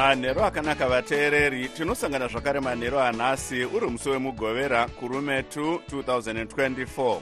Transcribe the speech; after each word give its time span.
manhero 0.00 0.44
akanaka 0.44 0.88
vateereri 0.88 1.68
tinosangana 1.68 2.28
zvakare 2.28 2.60
manhero 2.60 3.00
anhasi 3.00 3.64
uri 3.64 3.86
musi 3.86 4.08
wemugovera 4.08 4.88
kurume 4.88 5.40
2 5.40 5.78
2024 5.92 7.20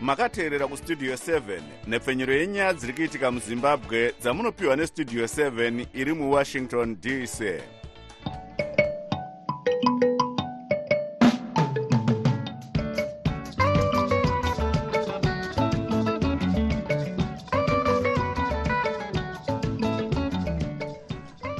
makateerera 0.00 0.66
kustudio 0.66 1.14
7 1.14 1.60
nhepfenyuro 1.86 2.34
yenyaya 2.34 2.72
dziri 2.72 2.92
kuitika 2.92 3.30
muzimbabwe 3.30 4.14
dzamunopiwa 4.20 4.76
nestudio 4.76 5.24
7 5.24 5.86
iri 5.94 6.12
muwashington 6.12 6.96
dc 7.00 7.40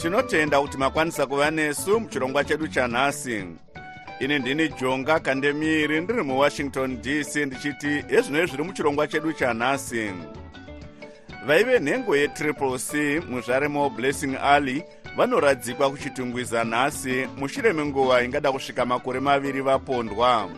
tinotenda 0.07 0.61
kuti 0.61 0.79
makwanisa 0.79 1.27
kuva 1.27 1.51
nesu 1.51 2.01
muchirongwa 2.01 2.45
chedu 2.45 2.69
chanhasi. 2.69 3.45
Ini 4.21 4.39
ndini 4.39 4.69
jonga 4.69 5.21
kandemiri 5.21 6.01
ndiri 6.01 6.23
muwashington 6.23 7.03
dc 7.03 7.37
ndichiti 7.37 7.87
hezvinoi 7.87 8.47
zviri 8.47 8.63
muchirongwa 8.65 9.07
chedu 9.07 9.33
chanhasi. 9.33 10.11
Vaive 11.47 11.79
nhengo 11.79 12.17
yetriple 12.17 12.79
c 12.79 13.21
muzvaremo 13.31 13.91
blessing 13.91 14.37
alley 14.43 14.83
vanoradzikwa 15.17 15.91
kuchitungwiza 15.91 16.65
nhasi 16.65 17.29
mushure 17.37 17.73
menguva 17.73 18.23
ingada 18.23 18.53
kusvika 18.53 18.87
makore 18.87 19.21
maviri 19.21 19.61
vapondwa. 19.61 20.51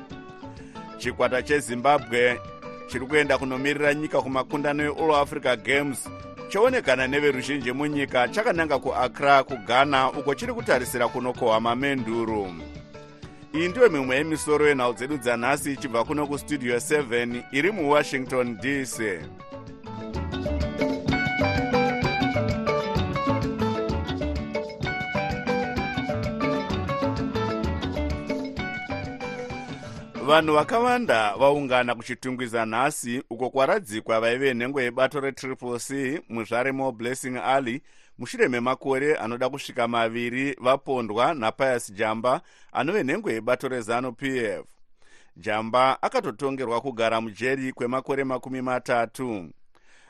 Chikwata 0.99 1.43
chezimbabwe 1.43 2.41
chiri 2.87 3.07
kuenda 3.07 3.39
kunomirira 3.39 3.95
nyika 3.95 4.23
kumakundano 4.23 4.83
eall 4.83 5.15
africa 5.15 5.57
games 5.65 6.09
choonekana 6.49 7.07
neveruzhinji 7.07 7.73
munyika 7.73 8.29
chakananga 8.29 8.79
kuakra 8.79 9.45
kughana 9.45 10.11
uko 10.13 10.35
chiri 10.35 10.53
kutarisira 10.53 11.09
kunokohwa 11.09 11.61
mamenduro. 11.61 12.47
Iyi 13.55 13.69
ndiyo 13.69 13.89
mimwe 13.91 14.17
yemisoro 14.17 14.69
yenhau 14.69 14.93
dzedu 14.95 15.17
dzanhasi 15.19 15.73
ichibva 15.73 16.05
kuno 16.05 16.27
kustudio 16.27 16.77
7 16.77 17.43
iri 17.53 17.71
muwashington 17.73 18.57
dc 18.57 19.01
vanhu 30.29 30.55
vakawanda 30.55 31.37
vaungana 31.37 31.95
kuchitungwiza 31.95 32.67
nhasi 32.67 33.23
uko 33.31 33.51
kwaradzikwa 33.51 34.21
vaive 34.21 34.55
nhengo 34.55 34.81
yebato 34.81 35.21
retriple 35.21 35.79
c 35.79 36.21
muzvaremo 36.29 36.93
blessing 36.93 37.37
alley 37.37 37.83
mushure 38.19 38.49
memakore 38.49 39.17
anoda 39.17 39.49
kusvika 39.49 39.89
maviri 39.89 40.57
vapondwa 40.61 41.35
napius 41.35 41.93
jamba 41.93 42.41
anove 42.73 43.03
nhengo 43.03 43.31
yebato 43.31 43.69
rezanup 43.69 44.23
f. 44.23 44.65
Jamba 45.37 46.03
akatotongerwa 46.03 46.81
kugara 46.81 47.21
mujeri 47.21 47.73
kwemakore 47.73 48.25
makumi 48.25 48.63
matatu. 48.63 49.51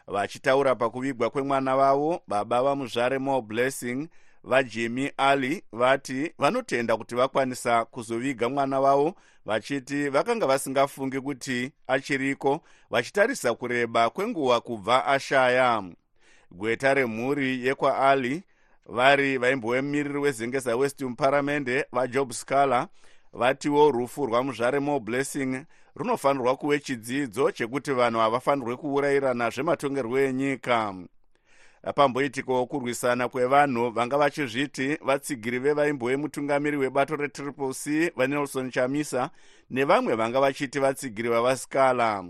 Vachitaura 0.06 0.74
pakuvigwa 0.74 1.30
kwemwana 1.30 1.76
vavo 1.76 2.22
baba 2.28 2.62
vamuzvaremo 2.62 3.42
blessing 3.42 4.08
vajimi 4.48 5.12
ali 5.16 5.62
vati 5.72 6.32
vanotenda 6.38 6.96
kuti 6.96 7.14
vakwanisa 7.14 7.84
kuzoviga 7.84 8.48
mwana 8.48 8.80
wavo 8.80 9.14
vachiti 9.46 10.08
vakanga 10.08 10.46
vasingafungi 10.46 11.20
kuti 11.20 11.72
achiriko 11.86 12.60
vachitarisa 12.90 13.54
kureba 13.54 14.10
kwenguva 14.10 14.60
kubva 14.60 15.06
ashaya. 15.06 15.84
Gweta 16.50 16.94
remhuri 16.94 17.66
yekwaali 17.66 18.42
vari 18.86 19.38
vaimbovemiriri 19.38 20.18
wezengeza 20.18 20.76
west 20.76 21.04
paramende 21.16 21.86
vajob 21.92 22.32
scaler 22.32 22.88
vatiwo 23.32 23.90
rufu 23.90 24.26
rwamuzvaremo 24.26 25.00
blessing 25.00 25.64
runofanirwa 25.94 26.56
kuve 26.56 26.78
chidzidzo 26.78 27.50
chekuti 27.50 27.92
vanhu 27.92 28.20
havafanirwe 28.20 28.76
kuurayirana 28.76 29.50
zvematongerwo 29.50 30.18
enyika 30.18 30.94
pamboitikawo 31.94 32.66
kurwisana 32.66 33.28
kwevanhu 33.28 33.90
vanga 33.90 34.18
vachizviti 34.18 34.98
vatsigiri 35.04 35.58
vevaimbo 35.58 36.06
vemutungamiri 36.08 36.76
webato 36.76 37.16
retriple 37.16 37.74
c 37.74 38.12
vanelson 38.16 38.70
chamisa 38.70 39.30
nevamwe 39.70 40.14
vanga 40.14 40.40
vachiti 40.40 40.78
vatsigiri 40.78 41.28
vavascala 41.28 42.24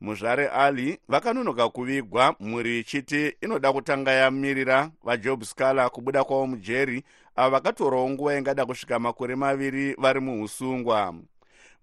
muzvare 0.00 0.48
ali 0.48 0.98
vakanonoka 1.08 1.68
kuvigwa 1.68 2.34
mhuri 2.40 2.80
ichiti 2.80 3.36
inoda 3.40 3.72
kutanga 3.72 4.12
yamirira 4.12 4.90
vajob 5.04 5.42
scaler 5.42 5.90
kubuda 5.90 6.24
kwavo 6.24 6.46
mujeri 6.46 7.04
avo 7.36 7.50
vakatorawo 7.50 8.10
nguva 8.10 8.38
ingada 8.38 8.66
kusvika 8.66 8.98
makore 8.98 9.36
maviri 9.36 9.94
vari 9.94 10.20
muusungwa 10.20 11.14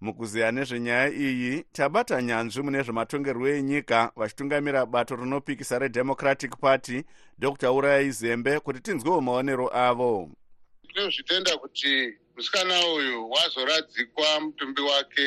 mukuziya 0.04 0.52
nezvenyaya 0.52 1.08
iyi 1.08 1.64
tabata 1.72 2.22
nyanzvi 2.22 2.62
mune 2.62 2.82
zvematongerwo 2.82 3.48
enyika 3.48 4.12
vachitungamira 4.16 4.86
bato 4.86 5.16
rinopikisa 5.16 5.78
redemocratic 5.78 6.52
party 6.60 7.04
dr. 7.38 7.70
Urayai 7.70 8.10
zembe 8.10 8.60
kuti 8.60 8.80
tinzwewo 8.80 9.20
maonero 9.20 9.66
avo. 9.76 10.30
Tinozvitenda 10.88 11.56
kuti 11.56 12.18
musikana 12.36 12.86
uyu 12.86 13.30
wazoradzikwa 13.30 14.40
mutumbi 14.40 14.82
wake 14.82 15.26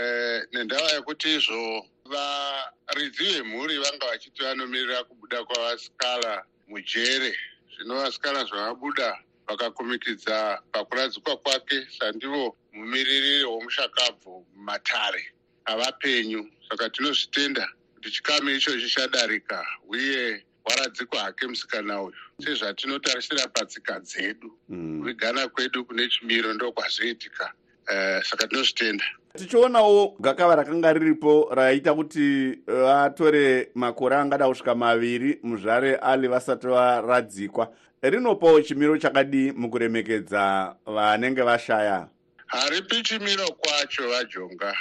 eh, 0.00 0.42
nendava 0.52 0.90
yekuti 0.92 1.36
izvo 1.36 1.86
varidzi 2.10 3.24
vemhuri 3.24 3.78
vanga 3.78 4.06
vachiti 4.06 4.42
vanomirira 4.42 5.04
kubuda 5.04 5.44
kwavasikala 5.44 6.44
mujere. 6.68 7.36
Zvino 7.76 7.94
vasikala 7.94 8.44
zvavabuda 8.44 9.25
vakakumikidza 9.48 10.62
pakuradzikwa 10.72 11.36
kwake 11.36 11.86
sandivo 11.98 12.56
mumiririri 12.72 13.44
womushakabvu 13.44 14.46
mumatare 14.54 15.24
avapenyu 15.64 16.50
saka 16.68 16.90
tinozvitenda. 16.90 17.68
Kuti 17.94 18.10
chikamu 18.10 18.50
ichochi 18.50 18.88
chadarika 18.88 19.66
uye 19.88 20.44
waradzikwa 20.64 21.20
hake 21.20 21.46
musikana 21.46 22.02
uyu. 22.02 22.14
Sezvatinotarisira 22.44 23.48
patsika 23.48 24.00
dzedu 24.00 24.50
kuvigana 24.68 25.42
mm. 25.42 25.48
kwedu 25.48 25.84
kune 25.84 26.08
chimiro 26.08 26.54
ndokwazvoitika. 26.54 27.52
Uh, 27.88 28.22
saka 28.24 28.48
tinozvitenda. 28.48 29.04
Tichionawo 29.36 30.16
gakava 30.20 30.56
rakanga 30.56 30.92
riripo 30.92 31.48
raita 31.54 31.94
kuti 31.94 32.58
vatore 32.66 33.70
makore 33.74 34.16
angada 34.16 34.48
kusvika 34.48 34.74
maviri 34.74 35.38
muzvare 35.42 35.96
ali 35.96 36.28
vasati 36.28 36.66
varadzikwa 36.66 37.72
rinopawo 38.02 38.60
chimiro 38.62 38.98
chakadii 38.98 39.52
mukuremekedza 39.52 40.76
vanenge 40.86 41.42
vashaya? 41.42 42.08
Haripi 42.46 43.02
chimiro 43.02 43.46
kwacho 43.48 44.08
vajonga. 44.08 44.76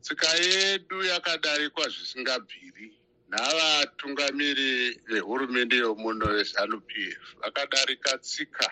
Tsika 0.00 0.28
yedu 0.36 1.02
yakadarikwa 1.02 1.88
zvisingabviri. 1.88 2.92
Navatungamiri 3.28 5.00
vehurumende 5.06 5.76
yomuno 5.76 6.26
vezanup 6.26 6.90
f 6.96 7.36
vakadarika 7.42 8.18
tsika. 8.18 8.70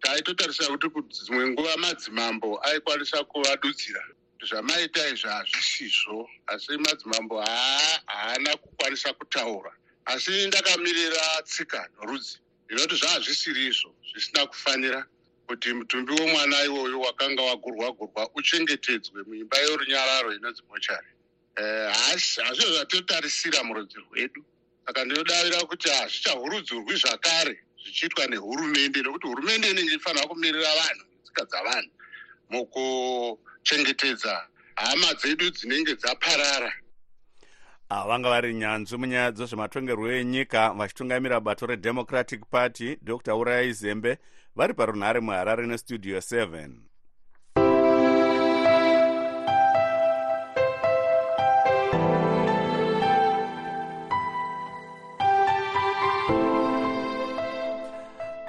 Taitotarisa 0.00 0.66
kuti 0.66 0.88
dzimwe 1.08 1.48
nguva 1.48 1.76
madzimambo 1.76 2.60
aikwanisa 2.62 3.24
kuvadudzira. 3.24 4.04
Zvamaita 4.48 5.08
izvi 5.08 5.28
hazvisizvo 5.28 6.28
asi 6.46 6.78
madzimambo 6.78 7.40
haana 7.40 8.56
kukwanisa 8.56 9.12
kutaura. 9.12 9.72
Asi 10.04 10.46
ndakamirira 10.46 11.42
tsika 11.44 11.88
norudzi 11.98 12.38
ndinoti 12.66 12.94
zvaa 12.96 13.20
zvisiri 13.20 13.66
izvo 13.66 13.90
zvisina 14.10 14.46
kufanira 14.46 15.06
kuti 15.46 15.72
mutumbi 15.72 16.12
womwana 16.12 16.64
iwoyo 16.64 17.00
wakanga 17.00 17.42
wagurwa 17.42 17.92
gurwa 17.92 18.22
uchengetedzwe 18.34 19.22
muimba 19.26 19.56
yorunyararo 19.58 20.34
inonzi 20.34 20.62
mochari. 20.68 21.10
Hazvizvo 21.98 22.72
zvatotarisira 22.74 23.62
murudzi 23.64 23.98
rwedu. 24.04 24.44
Saka 24.86 25.04
ndinodavira 25.04 25.58
kuti 25.70 25.88
hazvichahurudzurwi 25.88 26.94
zvakare 27.02 27.54
zvichiitwa 27.82 28.26
nehurumende 28.26 29.02
nokuti 29.02 29.26
hurumende 29.26 29.70
inenge 29.70 29.94
ifanira 29.94 30.26
kumirira 30.26 30.70
vanhu 30.80 31.04
netsika 31.12 31.42
dzavanhu 31.50 31.90
mukuchengetedza 32.50 34.34
hama 34.74 35.14
dzedu 35.14 35.50
dzinenge 35.50 35.94
dzaparara 35.94 36.72
Ah, 37.88 38.04
vanga 38.08 38.28
vari 38.30 38.54
nyanzvi 38.54 38.96
munyaya 38.98 39.30
dzezvematongerwo 39.32 40.08
enyika 40.20 40.60
vachitungamira 40.78 41.40
bato 41.40 41.66
redemocratic 41.66 42.40
party 42.50 42.96
dr 43.02 43.34
urai 43.34 43.72
zembe 43.72 44.18
vari 44.56 44.74
parunhare 44.74 45.20
muharare 45.20 45.66
nestudio 45.66 46.18
7 46.18 46.70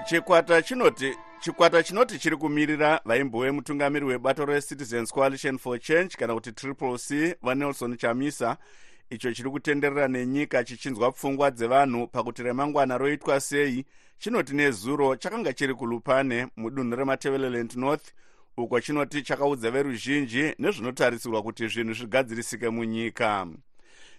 chikwata 0.06 0.62
chinoti 0.62 1.16
chikwata 1.40 1.84
chinoti 1.84 2.20
chiri 2.20 2.38
kumirira 2.38 3.02
vaimbowe 3.06 3.52
mutungamiri 3.52 4.06
webato 4.06 4.46
recitizens 4.46 5.14
coalition 5.14 5.58
for 5.58 5.80
change 5.80 6.10
kana 6.18 6.34
kuti 6.34 6.52
triple 6.52 6.98
c 6.98 7.36
vanelson 7.42 7.98
chamisa 7.98 8.58
icho 9.10 9.34
chiri 9.34 9.50
kutenderera 9.50 10.08
nenyika 10.08 10.64
chichinzwa 10.64 11.12
pfungwa 11.12 11.52
dzevanhu 11.52 12.08
pakuti 12.08 12.44
remangwana 12.44 12.98
roitwa 12.98 13.40
sei 13.40 13.86
chinoti 14.18 14.56
nezuro 14.56 15.16
chakanga 15.16 15.54
chiri 15.54 15.74
kulupane 15.74 16.48
mudunhu 16.58 16.96
rematevereland 16.96 17.76
north 17.76 18.14
uko 18.58 18.82
chinoti 18.82 19.22
chakaudza 19.22 19.72
veruzhinji 19.72 20.54
nezvinotarisirwa 20.60 21.44
kuti 21.44 21.68
zvinhu 21.68 21.94
zvigadzirisike 21.94 22.70
munyika. 22.70 23.48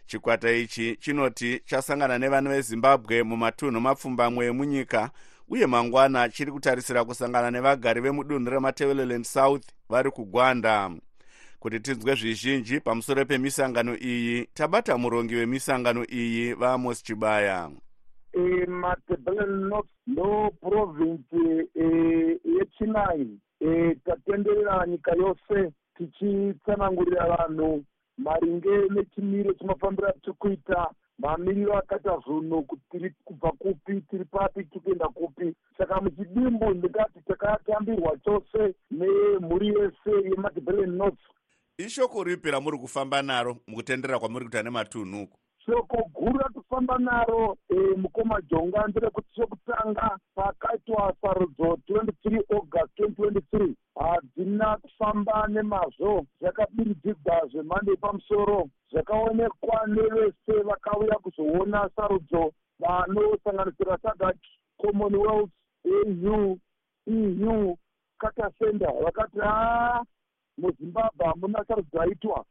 Chikwata 0.06 0.52
ichi 0.52 0.96
chinoti 0.96 1.60
chasangana 1.64 2.18
nevana 2.18 2.50
vezimbabwe 2.50 3.22
mumatunhu 3.22 3.80
mapfumbamwe 3.80 4.46
emunyika 4.46 5.10
uye 5.48 5.66
mangwana 5.66 6.28
chiri 6.28 6.52
kutarisira 6.52 7.04
kusangana 7.04 7.50
nevagari 7.50 8.00
vemudunhu 8.00 8.50
rematevereland 8.50 9.24
south 9.24 9.64
vari 9.88 10.10
kugwanda 10.10 10.90
kuti 11.60 11.80
tinzwe 11.80 12.14
zvizhinji 12.14 12.80
pamusoro 12.80 13.24
pemisangano 13.24 13.96
iyi. 13.96 14.46
Tabata 14.54 14.98
murongi 14.98 15.34
wemisangano 15.34 16.04
iyi 16.04 16.54
vaamos 16.54 17.02
chibaya. 17.02 17.70
Matebelen 18.68 19.68
north 19.68 19.88
ndoprovinsi 20.06 21.68
yechinai 22.44 23.38
tatenderera 24.04 24.86
nyika 24.86 25.12
yose 25.12 25.72
tichitsanangurira 25.96 27.26
vanhu 27.26 27.84
maringe 28.18 28.88
nechimiro 28.90 29.52
chinofambira 29.54 30.12
tiri 30.12 30.32
kuita 30.38 30.90
mamiriro 31.18 31.78
akaita 31.78 32.18
zvinhu 32.26 32.66
tiri 32.90 33.10
kubva 33.24 33.52
kupi 33.52 34.00
tiri 34.00 34.24
papi 34.24 34.64
tiri 34.64 34.80
kuenda 34.80 35.08
kupi. 35.08 35.54
Saka 35.78 36.00
muchidimbu 36.00 36.70
ndingati 36.70 37.20
takatambirwa 37.26 38.16
chose 38.18 38.74
nemhuri 38.90 39.68
yese 39.68 40.28
yematebelen 40.30 40.96
north 40.96 41.18
ishoko 41.78 42.24
ripi 42.24 42.50
ramuri 42.50 42.78
kufamba 42.78 43.22
naro 43.22 43.56
mukutenderera 43.66 44.18
kwamuri 44.18 44.44
kuita 44.44 44.62
nematunhuku 44.62 45.38
shoko 45.68 46.10
guru 46.14 46.38
ratofamba 46.38 46.98
naro 46.98 47.56
e, 47.68 47.74
mukoma 47.96 48.40
jonga 48.50 48.86
nderekuti 48.86 49.28
chekutanga 49.34 50.18
pakaitwa 50.34 51.14
sarudzo 51.20 51.78
23 51.88 52.42
august 52.56 52.98
2023 52.98 53.74
hadzina 53.94 54.76
kufamba 54.76 55.46
nemazvo 55.48 56.26
zvakabiridzigwa 56.40 57.46
zvemhando 57.52 57.92
yepamusoro. 57.92 58.68
Zvakaonekwa 58.92 59.86
nevese 59.86 60.62
vakauya 60.68 61.14
kuzoona 61.14 61.90
sarudzo 61.96 62.52
vanosanganisira 62.80 63.98
sadak 64.02 64.36
commonwealth 64.80 65.50
au 65.84 66.58
eu 67.06 67.78
katasenda 68.18 68.92
vakati 69.04 69.38
haa 69.38 70.04
muzimbabwe 70.58 71.26
hamuna 71.26 71.64
sarudzo 71.68 71.98
yaitwa 71.98 72.44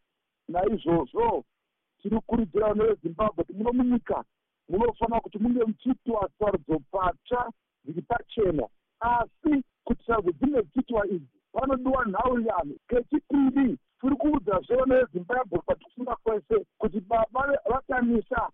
naizvozvo 0.47 1.43
tiri 1.99 2.15
kukurudzira 2.15 2.67
vana 2.67 2.83
vezimbabwe 2.83 3.43
kuti 3.43 3.53
muno 3.57 3.71
munyika 3.73 4.23
munofanira 4.69 5.19
kuti 5.19 5.37
munge 5.39 5.63
muchiitwa 5.65 6.29
sarudzo 6.39 6.75
patsva 6.91 7.51
dziri 7.83 8.01
pachena. 8.01 8.65
Asi 8.99 9.63
kuti 9.85 10.03
sarudzo 10.05 10.31
dzinge 10.31 10.61
dzichiitwa 10.61 11.07
idzi 11.07 11.37
vanodiwa 11.53 12.05
nhauyano 12.05 12.73
kechipiri 12.89 13.77
tiri 13.99 14.15
kuudzazve 14.21 14.75
vana 14.75 14.95
vezimbabwe 14.95 15.59
patikusunda 15.65 16.15
kwese 16.23 16.55
kuti 16.77 16.99
baba 16.99 17.59
vakamisa 17.71 18.49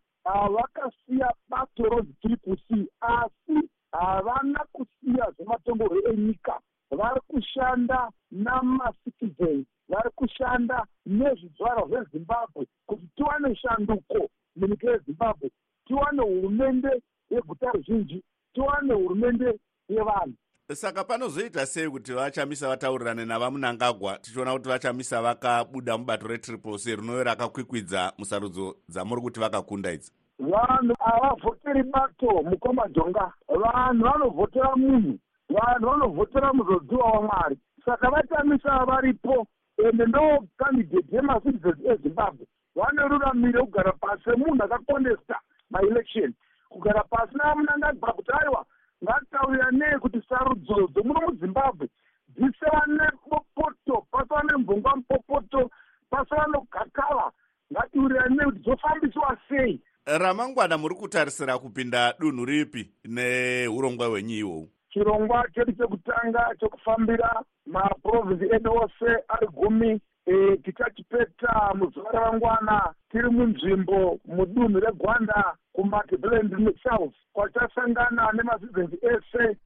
vakasiya 0.55 1.33
bato 1.49 1.83
ronzi 1.83 2.13
triple 2.21 2.55
c 2.67 2.87
asi 3.01 3.69
havana 3.91 4.65
kusiya 4.73 5.31
zvematongorwo 5.35 5.99
enyika 6.11 6.59
vari 6.95 7.21
kushanda 7.27 8.09
namacitizens 8.31 9.65
vari 9.89 10.09
kushanda 10.15 10.85
nezvizvarwa 11.05 11.87
zvezimbabwe 11.87 12.67
kuti 12.85 13.07
tiwane 13.15 13.55
shanduko 13.55 14.29
munyika 14.55 14.91
yezimbabwe 14.91 15.51
tiwane 15.85 16.21
hurumende 16.21 17.01
yeguta 17.29 17.71
ruzhinji 17.71 18.23
tiwane 18.53 18.93
hurumende 18.93 19.59
yevanhu. 19.89 20.33
Saka 20.73 21.03
panozoita 21.03 21.65
sei 21.65 21.89
kuti 21.89 22.13
vachamisa 22.13 22.67
vataurirane 22.67 23.25
navamunangagwa 23.25 24.17
tichiona 24.17 24.53
kuti 24.53 24.69
vachamisa 24.69 25.21
vakabuda 25.21 25.97
mubato 25.97 26.27
retriple 26.27 26.77
c 26.77 26.95
rinove 26.95 27.23
rakakwikwidza 27.23 28.13
musarudzo 28.17 28.75
dzamuri 28.89 29.21
kuti 29.21 29.39
vakakunda 29.39 29.91
idzi. 29.91 30.11
Vanhu 30.39 30.95
havavhoteri 30.99 31.83
bato 31.83 32.43
mukoma 32.43 32.87
jonga. 32.89 33.33
Vanhu 33.47 34.03
vanovhotera 34.03 34.75
munhu 34.75 35.19
vanhu 35.53 35.89
vanovhotera 35.89 36.53
muzodziwa 36.53 37.05
wamwari 37.11 37.57
saka 37.85 38.09
vatamisa 38.09 38.85
varipo 38.85 39.47
ende 39.77 40.05
ndo 40.05 40.47
kandidate 40.57 41.15
yemacitizens 41.15 41.79
ezimbabwe. 41.91 42.45
Vane 42.75 43.01
ruramiro 43.01 43.59
yekugara 43.59 43.91
pasi 43.91 44.23
semunhu 44.23 44.63
akakondesta 44.63 45.39
maelection 45.69 46.33
kugara 46.69 47.03
pasi 47.03 47.37
navamunangagwa 47.37 48.13
kuti 48.13 48.31
aiwa 48.31 48.65
ngatitaurira 49.03 49.71
nei 49.71 49.99
kuti 49.99 50.21
sarudzo 50.29 50.87
dzomuno 50.87 51.21
muzimbabwe. 51.27 51.87
Dziseva 52.27 52.83
nepopoto 52.87 54.05
pasava 54.11 54.43
nemvungwa 54.43 54.95
mupopoto 54.95 55.69
pasava 56.09 56.47
nogakava 56.47 57.31
ngatiurira 57.73 58.29
nei 58.29 58.45
kuti 58.45 58.59
dzofambiswa 58.59 59.37
sei? 59.49 59.81
Ramangwana 60.05 60.77
muri 60.77 60.95
kutarisira 60.95 61.57
kupinda 61.57 62.13
dunhu 62.19 62.45
ripi 62.45 62.91
neurongwa 63.05 64.07
hwenyu 64.07 64.35
ihwohwu 64.35 64.72
chirongwa 64.93 65.45
chedu 65.53 65.71
chekutanga 65.71 66.49
chekufambira 66.59 67.41
maprovinsi 67.65 68.45
edu 68.55 68.71
ose 68.83 69.09
ari 69.27 69.47
gumi 69.47 70.01
e, 70.25 70.57
tichachipeta 70.63 71.73
muzuva 71.75 72.11
ramangwana 72.11 72.93
tiri 73.11 73.29
munzvimbo 73.29 74.19
mudunhu 74.25 74.79
regwanda 74.79 75.53
kumatebland 75.73 76.53
south 76.83 77.13
kwachasangana 77.33 78.31
nemacitizens 78.33 78.93
ese 79.03 79.57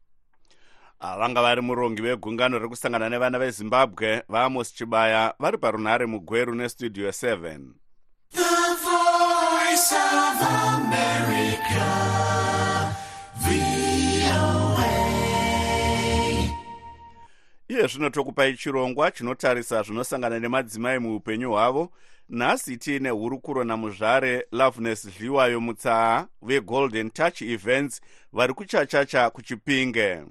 vanga 1.19 1.41
vari 1.41 1.61
murongi 1.61 2.01
vegungano 2.01 2.59
rekusangana 2.59 3.09
nevana 3.09 3.39
vezimbabwe 3.39 4.23
vaamos 4.29 4.73
chibaya 4.75 5.33
vari 5.39 5.57
parunhare 5.57 6.05
mugweru 6.05 6.55
nestudio 6.55 7.09
7 7.09 7.59
The 8.31 8.43
voice 8.83 9.91
of 9.93 10.37
America, 10.73 11.87
VOA. 13.37 13.76
Iye 17.77 17.87
zvino 17.87 18.09
tokupai 18.09 18.57
chirongwa 18.57 19.11
chinotarisa 19.11 19.83
zvinosangana 19.83 20.39
nemadzimai 20.39 20.99
muupenyu 20.99 21.51
hwavo 21.51 21.91
nhasi 22.29 22.77
tiine 22.77 23.09
hurukuro 23.09 23.63
namuzvare 23.63 24.47
loveness 24.51 25.07
dliwayo 25.19 25.61
mutsaa 25.61 26.27
vegolden 26.41 27.09
touch 27.11 27.41
events 27.41 28.01
vari 28.33 28.53
kuchachacha 28.53 29.29
kuchipinge. 29.29 30.21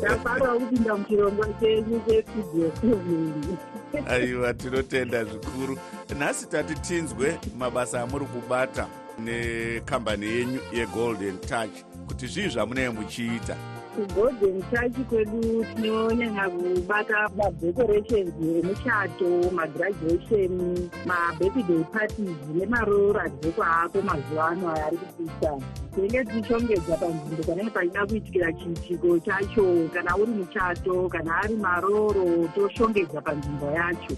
Tafanira 0.00 0.54
kupinda 0.54 0.96
muchirongwa 0.96 1.48
chenyu 1.60 2.00
chestudio 2.06 2.72
seven 2.80 3.73
aiwa 4.08 4.54
tinotenda 4.54 5.24
zvikuru. 5.24 5.78
Nhasi 6.18 6.46
tati 6.46 6.74
tinzwe 6.74 7.38
mabasa 7.58 8.00
amuri 8.00 8.26
kubata 8.26 8.86
nekambani 9.18 10.26
yenyu 10.26 10.60
yegolden 10.72 11.38
touch 11.38 11.76
kuti 12.08 12.26
zvii 12.26 12.48
zvamunee 12.48 12.88
muchiita 12.88 13.56
kugolden 13.94 14.62
touch 14.70 14.98
kwedu 15.08 15.64
tinonyanya 15.74 16.50
kubata 16.50 17.28
madecorations 17.36 18.34
emuchato 18.42 19.50
magraduation 19.52 20.90
mabirthday 21.06 21.84
parties 21.92 22.36
nemaroradhekwa 22.54 23.82
ako 23.82 24.02
mazuva 24.02 24.46
ano 24.46 24.70
aya 24.70 24.86
ari 24.86 24.96
kupisa 24.96 25.58
tinenge 25.94 26.24
tichishongedza 26.24 26.96
panzvimbo 26.96 27.42
panenge 27.42 27.70
pachida 27.70 28.06
kuitikira 28.06 28.52
chiitiko 28.52 29.18
chacho. 29.18 29.88
Kana 29.94 30.16
uri 30.16 30.32
muchato 30.32 31.08
kana 31.08 31.36
ari 31.42 31.56
maroro 31.56 32.48
toshongedza 32.54 33.20
panzvimbo 33.20 33.66
yacho. 33.66 34.16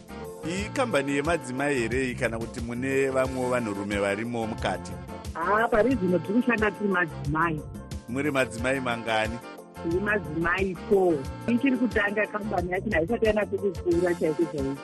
Iyi 0.48 0.68
kambani 0.72 1.16
yemadzimai 1.16 1.74
here 1.74 2.14
kana 2.14 2.38
kuti 2.38 2.60
mune 2.60 3.10
vamwewo 3.10 3.50
vanhurume 3.50 3.96
varimo 3.98 4.46
mukati? 4.46 4.92
Haa 5.34 5.68
pari 5.68 5.94
zvino 5.94 6.18
tiri 6.18 6.42
kushanda 6.42 6.70
tiri 6.70 6.88
madzimai. 6.90 7.60
Muri 8.08 8.30
madzimai 8.30 8.80
mangani 8.80 9.38
tiri 9.86 10.00
madzimai 10.00 10.74
four 10.88 11.14
ichiri 11.48 11.76
kutanga 11.76 12.26
kambani 12.26 12.72
yacho 12.72 12.90
haisati 12.90 13.26
yanatse 13.26 13.56
kukura 13.56 14.14
chaiko 14.14 14.44
chaiko. 14.44 14.76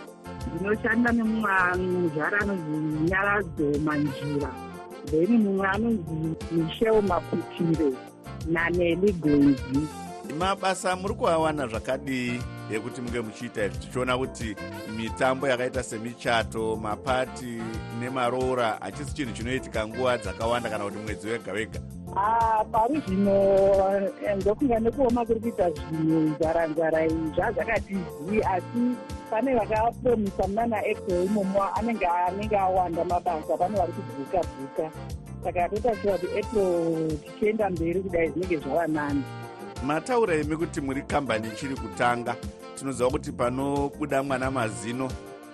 Ndinoshanda 0.55 1.13
nemumuzvara 1.13 2.41
anonzi 2.41 3.05
nyaradzo 3.11 3.81
manjira. 3.85 4.51
Then 5.11 5.39
mumwe 5.39 5.69
anonzi 5.69 6.37
michel 6.53 7.03
maputire 7.03 7.93
naneli 8.47 9.13
gonzi 9.13 9.89
mabasa 10.39 10.97
muri 10.97 11.15
kuawana 11.15 11.67
zvakadii 11.67 12.41
yekuti 12.71 13.01
munge 13.01 13.21
muchiita 13.21 13.65
izvi? 13.65 13.79
Tichiona 13.79 14.19
kuti 14.19 14.57
mitambo 14.97 15.49
yakaita 15.49 15.83
semichato 15.83 16.77
mapati 16.77 17.63
nemaroora 18.01 18.79
hachisi 18.81 19.15
chinhu 19.15 19.33
chinoitika 19.33 19.87
nguva 19.89 20.19
dzakawanda 20.19 20.71
kana 20.71 20.85
kuti 20.85 20.99
mwedzi 20.99 21.29
wega 21.29 21.53
wega 21.53 21.81
Ah, 22.17 22.65
pari 22.73 23.01
zvino 23.07 23.33
eh, 24.25 24.37
ndokunga 24.37 24.81
nekuoma 24.81 25.25
kuri 25.27 25.41
kuita 25.41 25.71
zvinhu 25.71 26.21
nzara-nzara 26.21 27.07
iyi 27.07 27.33
zvazvakati 27.35 27.97
zii 28.29 28.43
asi 28.43 28.83
pane 29.31 29.55
vakapromisa 29.55 30.47
muna 30.49 30.67
naapril 30.67 31.25
imomo 31.25 31.63
anenge 31.75 32.07
anenge 32.07 32.59
awanda 32.59 33.05
mabasa 33.05 33.57
pane 33.57 33.79
vari 33.79 33.93
kubvuka 33.93 34.41
bvuka. 34.45 34.91
Saka 35.45 35.69
totaura 35.69 36.19
kuti 36.19 36.39
april 36.39 37.19
tichienda 37.19 37.71
mberi 37.71 38.01
kudai 38.03 38.29
zvinenge 38.29 38.57
zvava 38.57 38.87
nani. 38.87 39.25
Mataura 39.87 40.35
imi 40.37 40.57
kuti 40.57 40.81
muri 40.81 41.03
kambani 41.03 41.49
ichiri 41.49 41.77
kutanga. 41.77 42.37
Tinoziva 42.77 43.11
kuti 43.11 43.33
panobuda 43.33 44.23
mwana 44.23 44.51
mazino 44.51 45.09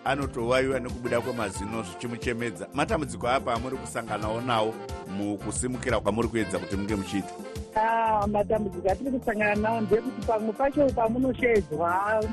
anotowayiwa 0.08 0.80
nekubuda 0.80 1.20
kwemazino 1.20 1.82
zvichimuchemedza. 1.82 2.66
Matambudziko 2.74 3.28
apa 3.28 3.54
amuri 3.54 3.76
kusanganawo 3.76 4.40
nawo 4.40 4.74
mukusimukira 5.16 6.00
kwamuri 6.00 6.28
kuedza 6.28 6.58
kuti 6.58 6.76
munge 6.76 6.96
muchiita. 6.96 7.32
Ah, 7.76 8.26
matambudziko 8.26 8.90
atiri 8.90 9.10
kusangana 9.10 9.54
nawo 9.54 9.80
ndekuti 9.80 10.26
pamwe 10.26 10.52
pacho 10.52 10.86
pamunoshedzwa 10.86 12.24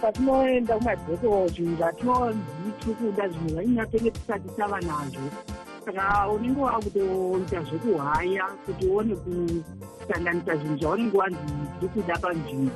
patinoenda 0.00 0.76
kumadhoko 0.78 1.48
zvinhu 1.48 1.76
zvatinonzi 1.76 2.38
tiri 2.80 2.94
kuda 2.94 3.28
zvinhu 3.28 3.48
zvainyatenge 3.48 4.10
tisati 4.10 4.48
tava 4.56 4.80
nazvo. 4.80 5.30
Saka 5.84 6.30
unenge 6.30 6.60
wakutoita 6.60 7.62
zvekuhaya 7.62 8.44
kuti 8.66 8.86
uone 8.86 9.14
kusanganisa 9.16 10.56
zvinhu 10.56 10.78
zvaunenge 10.78 11.16
wanzi 11.18 11.38
tiri 11.80 11.88
kuda 11.88 12.18
panzvimbo 12.18 12.74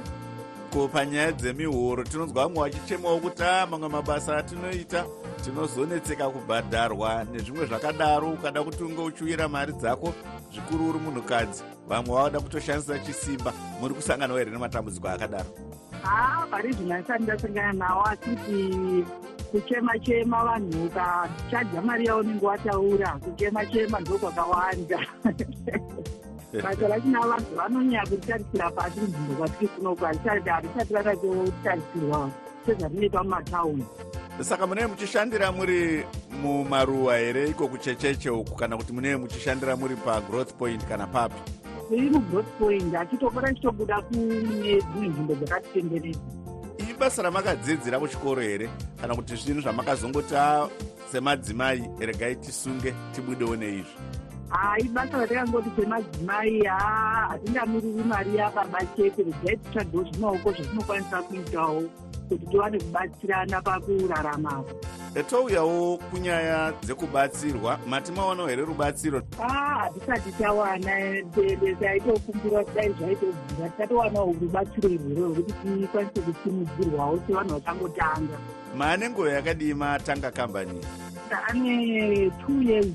ko 0.73 0.89
panyaya 0.89 1.33
dzemihoro 1.33 2.05
tinonzwa 2.05 2.45
vamwe 2.45 2.61
vachichemawo 2.61 3.21
kuti 3.21 3.43
a 3.43 3.67
mamwe 3.67 3.89
mabasa 3.89 4.37
atinoita 4.37 5.05
tinozonetseka 5.45 6.31
kubhadharwa 6.31 7.25
nezvimwe 7.25 7.67
zvakadaro. 7.67 8.31
Ukada 8.31 8.63
kuti 8.63 8.85
unge 8.85 9.03
uchiwira 9.03 9.49
mari 9.49 9.73
dzako 9.73 10.15
zvikuru 10.53 10.89
uri 10.89 10.99
munhukadzi 10.99 11.63
vamwe 11.89 12.15
vavada 12.15 12.41
kutoshandisa 12.41 12.99
chisimba 12.99 13.53
muri 13.81 13.95
kusanganawo 13.95 14.39
here 14.39 14.51
nematambudziko 14.51 15.09
akadaro? 15.09 15.51
Haa 16.03 16.47
pari 16.51 16.73
zvino 16.73 16.95
asati 16.95 17.23
ndasangana 17.23 17.73
nawo 17.73 18.03
asi 18.03 18.31
kuti 18.31 19.05
kuchema-chema 19.51 20.45
vanhu 20.45 20.85
ukachadza 20.85 21.83
mari 21.83 22.07
yaunenge 22.07 22.47
wataura 22.47 23.09
kuchema-chema 23.25 24.01
ndokwakawanda 24.01 24.99
basa 26.53 26.89
rachina 26.89 27.21
vanhu 27.21 27.55
vanonyanya 27.57 28.07
kuritarisira 28.07 28.71
pasi 28.71 29.01
kunzvimbo 29.01 29.35
kwatiri 29.35 29.69
kunoku 29.69 30.05
harisati 30.05 30.49
rakatotarisirwa 30.95 32.31
sezvatinoita 32.67 33.23
mumataundi. 33.23 33.85
Saka 34.41 34.67
munee 34.67 34.87
muchishandira 34.87 35.53
muri 35.53 36.05
mumaruwa 36.43 37.17
here 37.19 37.49
iko 37.49 37.69
kuchecheche 37.69 38.31
uku 38.31 38.55
kana 38.57 38.77
kuti 38.77 38.93
munee 38.93 39.17
muchishandira 39.17 39.77
muri 39.77 39.97
pagrowth 39.97 40.53
point 40.55 40.85
kana 40.89 41.07
papi? 41.07 41.35
Iri 41.91 42.11
mugrowth 42.11 42.59
point 42.59 42.95
achitopota 42.95 43.55
chitobuda 43.55 44.01
kune 44.03 44.81
dzimwe 44.81 45.09
nzvimbo 45.09 45.35
dzakatitenderedza 45.35 46.21
ibasa 46.91 47.23
ramakadzidzira 47.23 47.99
kuchikoro 48.01 48.43
here 48.43 48.69
kana 49.01 49.15
kuti 49.15 49.37
zvinhu 49.37 49.61
zvamakazongoti 49.61 50.37
a 50.37 50.69
semadzimai 51.13 51.91
regai 51.99 52.37
tisunge 52.37 52.95
tibudewo 53.13 53.57
neizvi 53.57 53.87
hai 54.51 54.83
basa 54.83 55.19
ratakangoti 55.19 55.71
semadzimai 55.77 56.63
haa 56.65 57.29
hatingamiriri 57.29 58.05
mari 58.05 58.37
yababa 58.37 58.81
chete. 58.97 59.23
Regai 59.23 59.57
titsvagewo 59.57 60.05
zvemaoko 60.05 60.53
zvatinokwanisa 60.53 61.23
kuitawo 61.23 61.83
kuti 62.29 62.47
tiwane 62.47 62.79
kubatsirana 62.79 63.63
pakuraramapo 63.63 64.75
touyawo 65.23 65.97
kunyaya 66.11 66.73
dzekubatsirwa 66.83 67.79
mati 67.87 68.13
maonawo 68.13 68.49
here 68.49 68.65
rubatsiro? 68.65 69.23
Hatisati 69.39 70.33
tawana 70.33 71.23
taitokumbira 71.81 72.65
kuti 72.65 72.75
dai 72.75 72.93
zvaitobvira. 72.93 73.69
Tisatowanawo 73.69 74.37
rubatsiro 74.41 74.89
irwero 74.89 75.29
rwekuti 75.29 75.81
tikwanise 75.81 76.21
kusimudzirwawo 76.21 77.21
sevanhu 77.27 77.55
vachangotanga. 77.55 78.39
Maane 78.77 79.11
nguva 79.11 79.33
yakadii 79.33 79.75
matanga 79.75 80.31
kambani? 80.31 80.81
Ane 81.49 82.31
two 82.47 82.63
years 82.63 82.87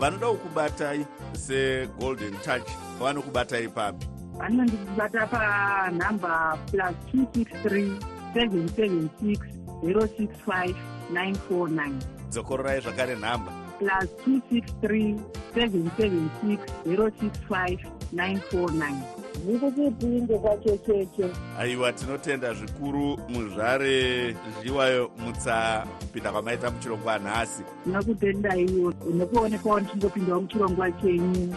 vanoda 0.00 0.26
kukubatai 0.32 1.04
segolden 1.46 2.34
touch 2.44 2.68
vanokubatai 3.00 3.68
papi 3.68 4.06
vanondibata 4.40 5.26
panhamba 5.32 6.56
plus 6.70 6.94
two 7.10 7.24
six 7.34 7.52
three 7.62 7.92
seven 8.34 8.68
seven 8.76 9.10
six 9.20 9.38
zero 9.84 10.06
six 10.16 10.30
five 10.46 10.76
nine 11.12 11.34
four 11.34 11.68
nine. 11.68 11.98
Dzokororai 12.30 12.80
zvakare 12.80 13.16
nhamba. 13.16 13.52
Plus 13.78 14.08
two 14.24 14.40
six 14.50 14.72
three 14.80 15.16
seven 15.54 15.90
seven 15.98 16.30
six 16.40 16.60
zero 16.84 17.10
six 17.20 17.32
five 17.48 17.78
nine 18.12 18.40
four 18.50 18.70
nine 18.72 19.02
ndiri 19.38 19.72
chipinge 19.72 20.38
kwachecheche 20.38 21.26
aiwa 21.58 21.92
tinotenda 21.92 22.54
zvikuru 22.54 23.18
muzvare 23.28 24.36
zviwayo 24.60 25.10
mutsa 25.18 25.86
kupinda 26.00 26.32
kwamaita 26.32 26.70
muchirongwa 26.70 27.18
nhasi 27.18 27.62
ndinokutendaiwo 27.86 28.92
nekuonekawo 29.14 29.80
ndichindopindawo 29.80 30.40
muchirongwa 30.40 30.92
chenyu. 30.92 31.54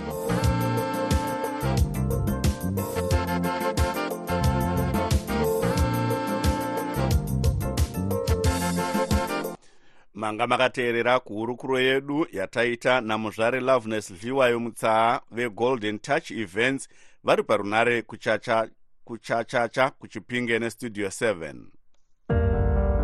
Manga 10.13 10.47
makateerera 10.47 11.19
kuhurukuro 11.19 11.79
yedu 11.79 12.27
yataita 12.31 13.01
namuzvare 13.01 13.59
loveness 13.59 14.13
zviwayo 14.13 14.59
mutsaa 14.59 15.21
vegolden 15.31 15.99
touch 15.99 16.31
events 16.31 16.89
vari 17.23 17.43
parunare 17.43 18.01
kuchacha 18.01 18.67
kuchachacha 19.03 19.89
kuchipinge 19.89 20.59
nestudio 20.59 21.07
7 21.07 21.53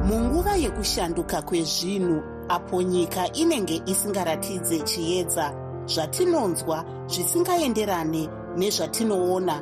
munguva 0.03 0.55
yekushanduka 0.55 1.41
kwezvinhu 1.41 2.23
apo 2.49 2.81
nyika 2.81 3.33
inenge 3.33 3.81
isingaratidze 3.85 4.79
chiedza 4.79 5.53
zvatinonzwa 5.85 6.85
zvisingaenderane 7.07 8.29
nezvatinoona. 8.57 9.61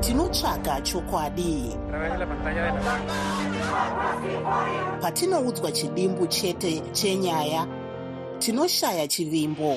Tinotsvaga 0.00 0.80
chokwadi. 0.80 1.76
Patinoudzwa 5.00 5.72
chidimbu 5.72 6.26
chete 6.26 6.82
chenyaya 6.92 7.66
tinoshaya 8.38 9.08
chivimbo 9.08 9.76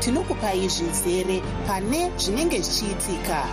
tinokupai 0.00 0.68
zvizere 0.68 1.42
pane 1.66 2.10
zvinenge 2.18 2.60
zvichiitika. 2.60 3.46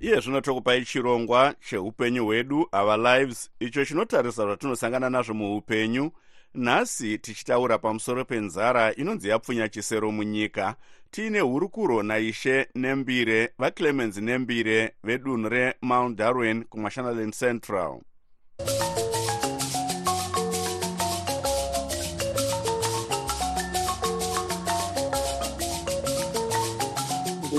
Iye 0.00 0.20
zvino 0.20 0.40
tokupai 0.40 0.84
chirongwa 0.84 1.54
cheupenyu 1.68 2.24
hwedu 2.24 2.68
our 2.72 2.98
lives 2.98 3.50
icho 3.60 3.84
chinotarisa 3.84 4.44
zvatinosangana 4.44 5.10
nazvo 5.10 5.34
muupenyu. 5.34 6.10
Nhasi 6.54 7.18
tichitaura 7.18 7.78
pamusoro 7.78 8.24
penzara 8.24 8.94
inonzi 8.94 9.28
yapfunya 9.28 9.68
chisero 9.68 10.12
munyika. 10.12 10.74
Tiine 11.10 11.40
hurukuro 11.40 12.02
naishe 12.02 12.68
nembire 12.74 13.52
vaclemens 13.58 14.16
nembire 14.16 14.94
vedunhu 15.04 15.48
remount 15.48 16.18
darwin 16.18 16.64
kumashonaland 16.64 17.34
central 17.34 18.00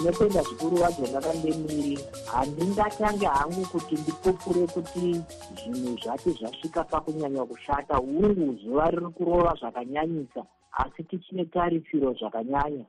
ndinotenda 0.01 0.41
zvikuru 0.41 0.77
vadzo 0.77 1.07
ndakandemiri 1.07 1.99
handingatange 2.31 3.25
hangu 3.25 3.61
kuti 3.71 3.95
ndipupure 3.95 4.67
kuti 4.67 5.21
zvinhu 5.57 5.97
zvati 6.03 6.29
zvasvika 6.29 6.83
pakunyanya 6.83 7.45
kushata. 7.45 7.95
Hungu 7.97 8.55
zuva 8.63 8.89
riri 8.91 9.05
kurova 9.05 9.55
zvakanyanyisa 9.59 10.45
asi 10.71 11.03
tichine 11.03 11.45
tarisiro 11.45 12.13
zvakanyanya. 12.13 12.85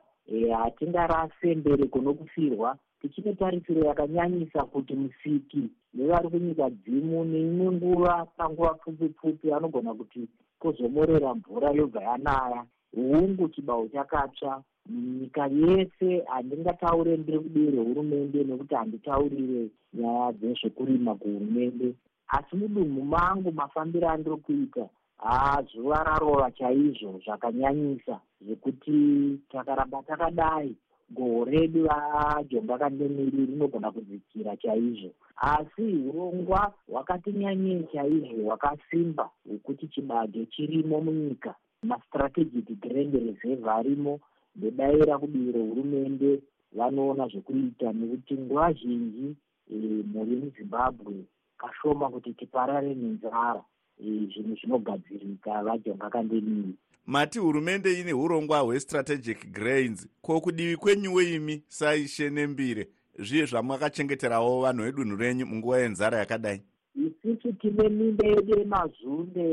Hatingarase 0.57 1.55
mberi 1.55 1.87
kuno 1.87 2.13
kufirwa 2.13 2.77
tichine 3.01 3.33
tarisiro 3.33 3.81
yakanyanyisa 3.85 4.63
kuti 4.63 4.93
musiki 4.95 5.69
nevari 5.93 6.29
kunyika 6.29 6.69
dzimu 6.69 7.25
neimwe 7.25 7.71
nguva 7.71 8.25
panguva 8.37 8.73
pfupi 8.73 9.09
pfupi 9.09 9.53
anogona 9.53 9.93
kuti 9.93 10.27
kwozomorera 10.59 11.33
mvura 11.35 11.71
yobva 11.71 12.01
yanaya 12.03 12.65
hungu 12.95 13.49
chibaho 13.49 13.87
chakatsva. 13.87 14.63
Nyika 14.89 15.47
yese 15.47 16.23
handingataure 16.27 17.17
ndiri 17.17 17.39
kudivi 17.39 17.71
rehurumende 17.71 18.43
nekuti 18.43 18.75
handitaurire 18.75 19.69
nyaya 19.93 20.31
dzezvekurima 20.31 21.15
kuhurumende. 21.15 21.95
Asi 22.27 22.55
mudunhu 22.55 23.01
mangu 23.01 23.51
mafambiro 23.51 24.09
andiri 24.09 24.35
kuita 24.37 24.89
haa 25.17 25.61
zuva 25.61 26.03
rarova 26.03 26.51
chaizvo 26.51 27.21
zvakanyanyisa 27.25 28.19
zvekuti 28.41 29.39
takaramba 29.51 30.03
takadai. 30.03 30.75
Goho 31.09 31.45
redu 31.45 31.87
vajonga 31.87 32.77
kandemiri 32.77 33.45
rinogona 33.45 33.91
kudzikira 33.91 34.57
chaizvo. 34.57 35.11
Asi 35.35 35.81
urongwa 35.81 36.73
hwakati 36.87 37.31
nyanyei 37.31 37.87
chaizvo 37.93 38.43
hwakasimba 38.43 39.29
hwekuti 39.45 39.87
chibage 39.87 40.45
chirimo 40.45 41.01
munyika 41.01 41.55
mastrategic 41.83 42.67
grand 42.81 43.13
reserve 43.13 43.69
arimo. 43.69 44.19
Ndedaira 44.55 45.17
kudivi 45.17 45.51
rehurumende 45.51 46.41
vanoona 46.77 47.27
zvekuita 47.27 47.93
nekuti 47.93 48.33
nguva 48.33 48.73
zhinji 48.73 49.35
e, 49.71 49.75
mhuri 50.13 50.35
muzimbabwe 50.35 51.13
kashoma 51.57 52.09
kuti 52.09 52.33
tiparare 52.33 52.93
nenzara 52.95 53.63
e, 53.99 54.05
zvinhu 54.31 54.55
zvinogadzirika 54.59 55.63
vajonga 55.63 56.09
kandemiri 56.09 56.73
mati 57.05 57.39
hurumende 57.39 57.99
ine 57.99 58.13
urongwa 58.13 58.59
hwestrategic 58.59 59.51
grains. 59.51 60.07
Ko 60.21 60.41
kudivi 60.41 60.77
kwenyuwo 60.77 61.21
imi 61.21 61.63
saishe 61.67 62.29
nembire? 62.29 62.87
Zviye 63.19 63.45
zvamakachengeterawo 63.45 64.61
vanhu 64.61 64.83
vedunhu 64.83 65.15
renyu 65.17 65.45
munguva 65.45 65.79
yenzara 65.79 66.17
yakadai? 66.17 66.61
Isusu 66.95 67.53
tine 67.53 67.89
minda 67.89 68.27
yedu 68.27 68.59
yemazunde 68.59 69.45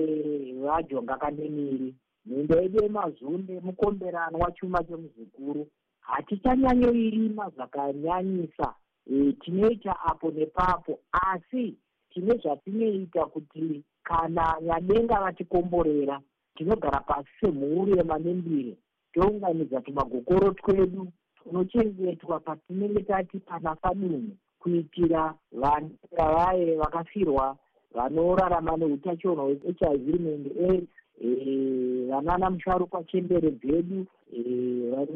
vajonga 0.63 1.17
kandemiri 1.17 1.95
minda 2.31 2.61
yedu 2.61 2.83
yemazunde 2.83 3.61
mukomberanwa 3.61 4.53
chuma 4.53 4.85
chemuzukuru 4.85 5.67
hatichanyanyoirima 6.01 7.51
zvakanyanyisa 7.55 8.75
e, 9.13 9.33
tinoita 9.33 10.01
apo 10.05 10.31
nepapo 10.31 10.99
asi 11.13 11.75
tine 12.11 12.35
zvatinoita 12.43 13.27
kuti 13.27 13.83
kana 14.03 14.57
nyadenga 14.63 15.21
vatikomborera 15.21 16.21
tinogara 16.55 17.01
pasi 17.01 17.29
semhuri 17.41 17.99
yemanembire 17.99 18.77
tounganidza 19.13 19.81
tumagokoro 19.81 20.51
twedu 20.51 21.13
tunochengetwa 21.35 22.41
patinenge 22.41 23.03
tati 23.03 23.39
panafa 23.39 23.95
dunhu 23.95 24.37
kuitira 24.59 25.35
vanenge 25.53 25.97
vaye 26.17 26.77
vakafirwa 26.77 27.57
vanorarama 27.95 28.77
neutachiona 28.77 29.43
hwehiv 29.43 30.07
rimende 30.07 30.51
aids 30.69 31.00
vanana 31.21 32.51
musharukwa 32.51 33.05
chembere 33.05 33.51
dzedu 33.51 34.07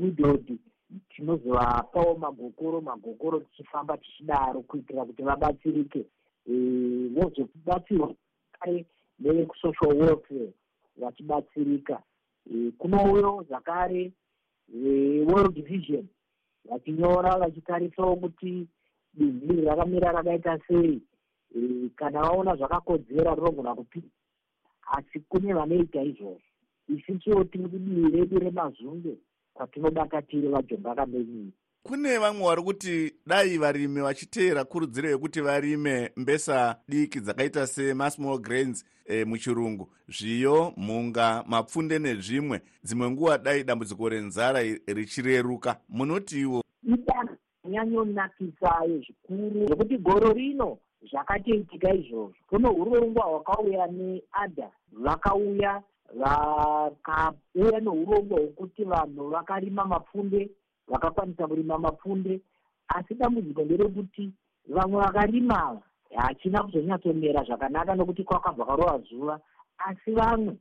widod 0.02 0.58
tinozovapawo 1.08 2.14
magokoro 2.16 2.80
magokoro 2.80 3.40
tichifamba 3.40 3.96
tichidaro 3.96 4.60
kuitira 4.60 5.04
kuti 5.04 5.22
vabatsirike. 5.22 6.04
Vozobatsirwa 7.14 8.14
kare 8.60 8.84
nevesocial 9.18 9.96
welfare 9.96 10.52
vachibatsirika. 10.96 12.02
Kunouyo 12.78 13.44
zvakare 13.48 14.12
world 15.26 15.64
vision 15.64 16.06
vachinyora 16.64 17.38
vachitarisawo 17.38 18.16
kuti 18.16 18.66
bindu 19.14 19.54
iri 19.54 19.64
rakamira 19.64 20.12
rakaita 20.12 20.58
sei. 20.68 21.00
Kana 21.96 22.20
vaona 22.20 22.56
zvakakodzera 22.56 23.34
rinogona 23.34 23.74
kupinda 23.74 24.08
asi 24.86 25.20
kune 25.28 25.54
vanoita 25.54 26.02
izvozvo. 26.02 26.40
Isusuwo 26.88 27.44
tiri 27.44 27.68
kudivi 27.68 28.16
redu 28.16 28.38
remazunge 28.38 29.14
kwatinobata 29.54 30.22
tiri 30.22 30.48
vajonga 30.48 30.94
kamenyiri 30.94 31.52
kune 31.84 32.18
vamwe 32.18 32.44
vari 32.46 32.62
kuti 32.62 33.12
dai 33.26 33.58
varimi 33.58 34.00
vachiteera 34.00 34.64
kurudziro 34.64 35.08
yekuti 35.08 35.40
varime 35.40 36.10
mbesa 36.16 36.76
diki 36.88 37.20
dzakaita 37.20 37.66
semasmall 37.66 38.38
grains 38.38 38.84
e, 39.04 39.24
muchirungu. 39.24 39.88
Zviyo 40.08 40.72
mhunga 40.76 41.44
mapfunde 41.46 41.98
nezvimwe. 41.98 42.60
Dzimwe 42.84 43.10
nguva 43.10 43.38
dai 43.38 43.64
dambudziko 43.64 44.08
renzara 44.08 44.62
richireruka. 44.86 45.76
Munotiwo 45.88 46.62
idanho 46.82 47.36
nyanyonakisa 47.64 48.72
zvikuru 48.86 49.66
zvekuti 49.66 49.98
goro 49.98 50.32
rino 50.32 50.78
zvakatoitika 51.10 51.94
izvozvo. 51.94 52.34
Kuno 52.48 52.72
urongwa 52.72 53.24
hwakauya 53.24 53.86
neadha 53.86 54.70
vakauya 54.92 55.82
vakauya 56.14 57.80
neurongwa 57.80 58.38
hwekuti 58.38 58.84
vanhu 58.84 59.28
vakarima 59.28 59.84
mapfunde 59.84 60.50
vakakwanisa 60.88 61.46
kurima 61.46 61.78
mapfunde. 61.78 62.40
Asi 62.88 63.14
dambudziko 63.14 63.62
nderekuti 63.62 64.32
vamwe 64.68 65.00
vakarima 65.00 65.66
ava 65.66 65.82
hachina 66.16 66.62
kuzonyatsomera 66.62 67.44
zvakanaka 67.44 67.94
nokuti 67.94 68.24
kwakabva 68.24 68.66
karova 68.66 68.98
zuva. 68.98 69.40
Asi 69.78 70.10
vamwe 70.12 70.56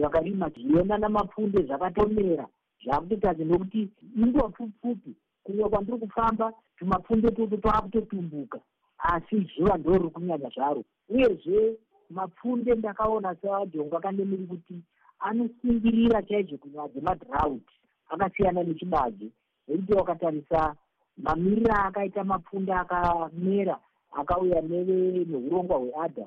vakarima 0.00 0.48
zviyona 0.48 0.98
namapfunde 0.98 1.62
zvakatomera 1.62 2.46
zvakutotadzi 2.84 3.44
nokuti 3.44 3.88
inguva 4.16 4.48
pfupi 4.48 5.12
kumwe 5.44 5.68
kwandiri 5.68 5.98
kufamba 5.98 6.52
tumapfunde 6.78 7.30
tutu 7.30 7.56
twakutotumbuka 7.56 8.60
asi 8.98 9.36
zuva 9.56 9.76
ndo 9.78 9.92
riri 9.92 10.10
kunyanya 10.10 10.48
zvaro. 10.48 10.84
Uyezve 11.08 11.76
mapfunde 12.10 12.74
ndakaona 12.74 13.34
seajonga 13.34 14.00
kandemiri 14.00 14.46
kuti 14.46 14.74
anosungirira 15.18 16.22
chaizvo 16.22 16.56
kunyaya 16.58 16.88
dzemadhraut 16.88 17.66
akasiyana 18.08 18.62
nechibage 18.62 19.28
nekuti 19.68 19.92
wakatarisa 19.92 20.74
mamiriro 21.16 21.74
akaita 21.74 22.24
mapfunde 22.24 22.72
akamera 22.72 23.76
akauya 24.12 24.62
neurongwa 24.62 25.76
hweadha 25.78 26.26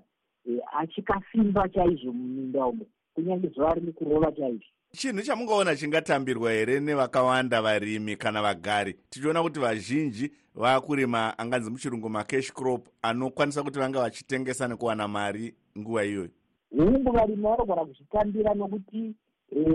achikasimba 0.79 1.69
chaizvo 1.69 2.11
muminda 2.11 2.65
umo 2.65 2.85
kunyange 3.13 3.47
zuva 3.47 3.73
riri 3.73 3.91
kurova 3.93 4.31
chaizvo 4.31 4.71
chinhu 4.91 5.21
chamungaona 5.21 5.75
chingatambirwa 5.75 6.51
here 6.51 6.79
nevakawanda 6.79 7.61
varimi 7.61 8.15
kana 8.15 8.41
vagari? 8.41 8.95
Tichiona 9.09 9.43
kuti 9.43 9.59
vazhinji 9.59 10.31
vaakurima 10.55 11.37
anganzi 11.37 11.71
muchirungu 11.71 12.09
macash 12.09 12.51
crop 12.53 12.87
anokwanisa 13.01 13.63
kuti 13.63 13.79
vanga 13.79 13.99
vachitengesa 13.99 14.67
nekuwana 14.67 15.07
mari 15.07 15.53
nguva 15.77 16.05
iyoyo? 16.05 16.29
Hungu 16.71 17.11
varimi 17.11 17.43
vanogona 17.43 17.85
kuzvitambira 17.85 18.53
nokuti 18.53 19.13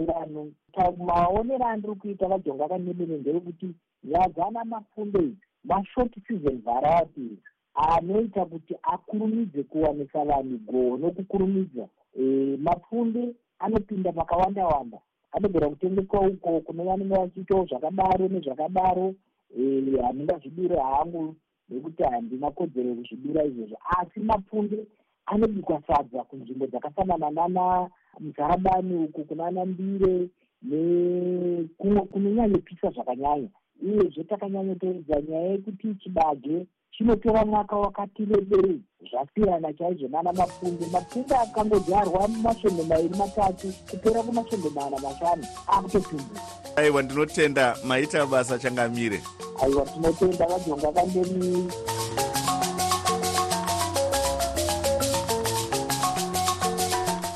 vanhu 0.06 0.52
maonero 1.06 1.64
andiri 1.66 1.94
kuita 1.94 2.28
vajonga 2.28 2.68
kanemene 2.68 3.18
nderekuti 3.18 3.74
nyaya 4.04 4.28
dzana 4.28 4.64
mafunde 4.64 5.18
idzi 5.18 5.36
mashort 5.64 6.12
season 6.28 6.62
varieties 6.62 7.38
anoita 7.74 8.44
kuti 8.44 8.74
akurumidze 8.82 9.62
kuwanisa 9.62 10.24
vanhu 10.24 10.58
goho 10.58 10.96
nokukurumidza 10.96 11.88
mapfunde 12.58 13.34
anopinda 13.58 14.12
pakawanda 14.12 14.66
wanda. 14.66 14.98
Anogona 15.32 15.68
kutengeswa 15.68 16.20
uko 16.20 16.60
kune 16.60 16.84
vanenge 16.84 17.14
vachiitawo 17.14 17.66
zvakadaro 17.66 18.28
nezvakadaro 18.28 19.14
handingazvidure 20.02 20.78
hangu 20.80 21.34
nekuti 21.68 22.02
handina 22.02 22.50
kodzero 22.50 22.88
yekuzvidura 22.88 23.44
izvozvo. 23.44 23.76
Asi 23.98 24.20
mapfunde 24.20 24.86
anobikwa 25.26 25.82
sadza 25.86 26.24
kunzvimbo 26.24 26.66
dzakafanana 26.66 27.30
nana 27.30 27.90
muzarabani 28.20 28.94
uku 29.04 29.24
kunana 29.24 29.64
mbire 29.64 30.28
nekumwe 30.62 32.00
kunonyanyopisa 32.12 32.90
zvakanyanya. 32.90 33.48
Uyezve 33.82 34.24
takanyanyotoedza 34.24 35.22
nyaya 35.22 35.48
yekuti 35.52 35.94
chibage 35.94 36.66
chinotora 36.98 37.44
mwaka 37.44 37.76
wakati 37.76 38.24
rebei 38.24 38.80
zvasiyana 39.10 39.72
chaizvo 39.72 40.08
nana 40.08 40.32
mapfunde 40.32 40.86
mapfunde 40.92 41.36
akangodyarwa 41.36 42.28
masvondo 42.28 42.84
mairi 42.84 43.08
matatu 43.08 43.72
kupera 43.90 44.22
kumasvondo 44.22 44.70
mana 44.70 44.98
mashanu. 44.98 45.46
Akutotumbuka 45.66 46.40
aiwa 46.76 47.02
ndinotenda. 47.02 47.76
Maita 47.84 48.26
basa 48.26 48.58
changamire. 48.58 49.20
Aiwa 49.62 49.86
tinotenda 49.86 50.46
vajonga 50.46 50.92
kandemii 50.92 51.68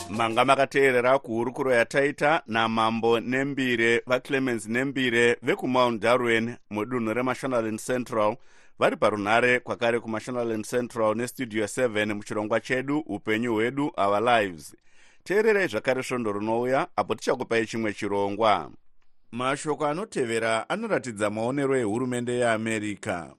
manga 0.09 0.45
makateerera 0.45 1.19
kuhurukuro 1.19 1.73
yataita 1.75 2.43
namambo 2.47 3.21
nembire 3.21 4.03
vaclemens 4.07 4.69
nembire 4.69 5.37
vekumount 5.43 6.03
darwen 6.03 6.57
mudunhu 6.71 7.15
remashonaland 7.15 7.81
central 7.81 8.37
vari 8.79 8.97
parunhare 8.97 9.61
kwakare 9.61 10.01
kumashonaland 10.01 10.65
central 10.67 11.15
nestudio 11.17 11.65
7 11.65 12.15
muchirongwa 12.15 12.61
chedu 12.61 12.99
upenyu 12.99 13.55
hwedu 13.55 13.93
our 13.97 14.21
lives. 14.21 14.77
Teererai 15.25 15.69
zvakare 15.69 16.03
svondo 16.03 16.33
rinouya 16.33 16.87
apo 16.97 17.15
tichakupai 17.15 17.67
chimwe 17.67 17.93
chirongwa. 17.93 18.71
Mashoko 19.33 19.87
anotevera 19.87 20.69
anoratidza 20.69 21.31
maonero 21.31 21.77
ehurumende 21.77 22.33
yeamerica 22.33 23.35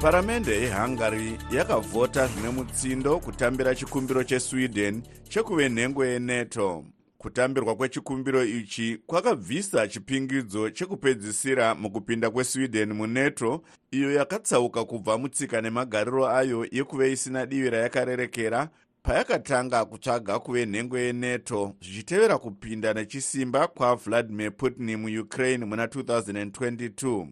paramende 0.00 0.62
yehungary 0.62 1.38
yakavhota 1.50 2.26
zvine 2.26 2.48
mutsindo 2.48 3.18
kutambira 3.18 3.74
chikumbiro 3.74 4.24
chesweden 4.24 5.02
chekuve 5.28 5.68
nhengo 5.68 6.04
yenato 6.04 6.84
kutambirwa 7.18 7.76
kwechikumbiro 7.76 8.44
ichi 8.44 8.98
kwakabvisa 9.06 9.88
chipingidzo 9.88 10.70
chekupedzisira 10.70 11.74
mukupinda 11.74 12.30
kwesweden 12.30 12.92
munato 12.92 13.62
iyo 13.90 14.12
yakatsauka 14.12 14.84
kubva 14.84 15.18
mutsika 15.18 15.60
nemagariro 15.60 16.28
ayo 16.28 16.66
yekuve 16.72 17.12
isina 17.12 17.46
divi 17.46 17.70
rayakarerekera 17.70 18.68
payakatanga 19.02 19.84
kutsvaga 19.84 20.38
kuve 20.38 20.66
nhengo 20.66 20.98
yenato 20.98 21.74
zvichitevera 21.80 22.38
kupinda 22.38 22.94
nechisimba 22.94 23.66
kwavladimir 23.68 24.56
putin 24.56 24.96
muukraine 24.96 25.64
muna 25.64 25.86
2022 25.86 27.26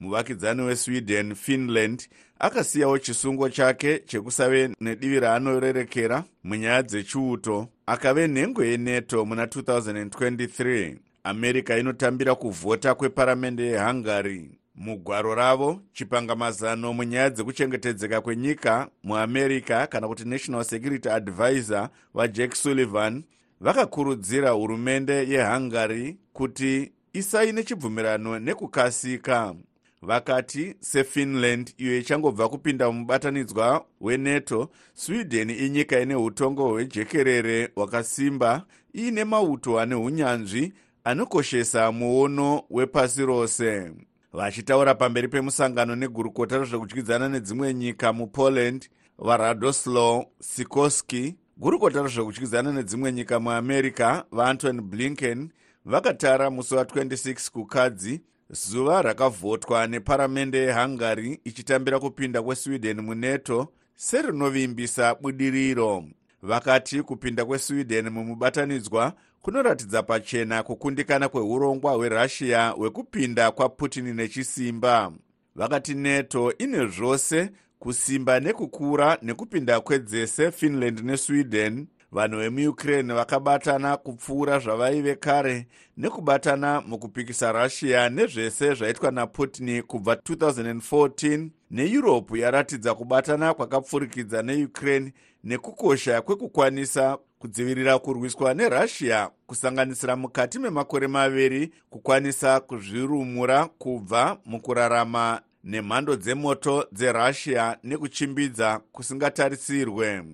muvakidzani 0.00 0.62
wesweden 0.62 1.34
finland 1.34 2.08
akasiyawo 2.38 2.98
chisungo 2.98 3.48
chake 3.48 3.98
chekusave 3.98 4.70
nedivi 4.80 5.20
raanorerekera 5.20 6.24
munyaya 6.44 6.82
dzechiuto. 6.82 7.68
Akave 7.86 8.28
nhengo 8.28 8.64
yenato 8.64 9.24
muna 9.24 9.44
2023 9.44 10.96
america 11.24 11.70
inotambira 11.80 12.34
kuvhota 12.34 12.94
kweparamende 12.94 13.62
yehungary. 13.66 14.50
Mugwaro 14.74 15.34
ravo 15.34 15.80
chipangamazano 15.92 16.92
munyaya 16.92 17.30
dzekuchengetedzeka 17.30 18.20
kwenyika 18.20 18.88
muamerica 19.04 19.86
kana 19.90 20.08
kuti 20.08 20.24
national 20.24 20.64
security 20.64 21.08
advisor 21.08 21.88
vajack 22.14 22.54
sullivan 22.54 23.24
vakakurudzira 23.60 24.50
hurumende 24.50 25.28
yehungary 25.28 26.16
kuti 26.32 26.92
isaine 27.12 27.62
chibvumirano 27.62 28.38
nekukasika 28.38 29.54
vakati 30.02 30.74
sefinland 30.80 31.74
iyo 31.78 31.98
ichangobva 31.98 32.48
kupinda 32.48 32.90
mubatanidzwa 32.92 33.84
wenato 34.00 34.70
sweden 34.94 35.50
inyika 35.50 36.00
ine 36.00 36.14
utongo 36.14 36.68
hwejekerere 36.68 37.70
hwakasimba 37.74 38.64
iine 38.94 39.24
mauto 39.24 39.80
ane 39.80 39.94
unyanzvi 39.94 40.72
anokoshesa 41.04 41.92
muono 41.92 42.62
wepasi 42.70 43.26
rose. 43.26 43.92
Vachitaura 44.32 44.94
pamberi 44.94 45.28
pemusangano 45.28 45.96
negurukota 45.96 46.58
rezvekudyidzana 46.58 47.28
nedzimwe 47.28 47.74
nyika 47.74 48.12
mupoland 48.12 48.88
varadoslaw 49.18 50.22
sikorsky 50.40 51.36
gurukota 51.56 52.02
rezvekudyidzana 52.02 52.72
nedzimwe 52.72 53.12
nyika 53.12 53.40
muamerica 53.40 54.24
vaantony 54.32 54.80
blinken 54.80 55.50
vakatara 55.84 56.50
musi 56.50 56.74
wa26 56.74 57.50
kukadzi 57.50 58.20
zuva 58.50 59.02
rakavhotwa 59.02 59.86
neparamende 59.86 60.58
yehungary 60.58 61.40
ichitambira 61.44 61.98
kupinda 62.00 62.42
kwesweden 62.42 63.00
munato 63.00 63.68
serinovimbisa 63.94 65.14
budiriro. 65.14 66.04
Vakati 66.42 67.02
kupinda 67.02 67.44
kwesweden 67.44 68.08
mumubatanidzwa 68.08 69.12
kunoratidza 69.42 70.02
pachena 70.02 70.62
kukundikana 70.62 71.28
kweurongwa 71.28 71.92
hwerussia 71.92 72.68
hwekupinda 72.68 73.50
kwaputin 73.50 74.14
nechisimba. 74.14 75.12
Vakati 75.54 75.94
nato 75.94 76.52
ine 76.58 76.86
zvose 76.86 77.50
kusimba 77.78 78.40
nekukura 78.40 79.18
nekupinda 79.22 79.80
kwedzese 79.80 80.50
finland 80.52 81.00
nesweden 81.04 81.86
vanhu 82.12 82.38
vemuukraine 82.38 83.14
vakabatana 83.14 83.96
kupfuura 83.96 84.58
zvavaive 84.58 85.14
kare 85.14 85.66
nekubatana 85.96 86.80
mukupikisa 86.80 87.52
russia 87.52 88.08
nezvese 88.08 88.74
zvaitwa 88.74 89.10
naputin 89.10 89.82
kubva 89.82 90.14
2014 90.14 91.48
neeurope 91.70 92.38
yaratidza 92.38 92.94
kubatana 92.94 93.54
kwakapfurikidza 93.54 94.42
neukraine 94.42 95.12
nekukosha 95.44 96.22
kwekukwanisa 96.22 97.18
kudzivirira 97.38 97.98
kurwiswa 97.98 98.54
nerussia 98.54 99.30
kusanganisira 99.46 100.16
mukati 100.16 100.58
memakore 100.58 101.06
maviri 101.06 101.72
kukwanisa 101.90 102.60
kuzvirumura 102.60 103.66
kubva 103.66 104.38
mukurarama 104.44 105.40
nemhando 105.64 106.16
dzemoto 106.16 106.86
dzerussia 106.92 107.78
nekuchimbidza 107.84 108.80
kusingatarisirwe 108.92 110.24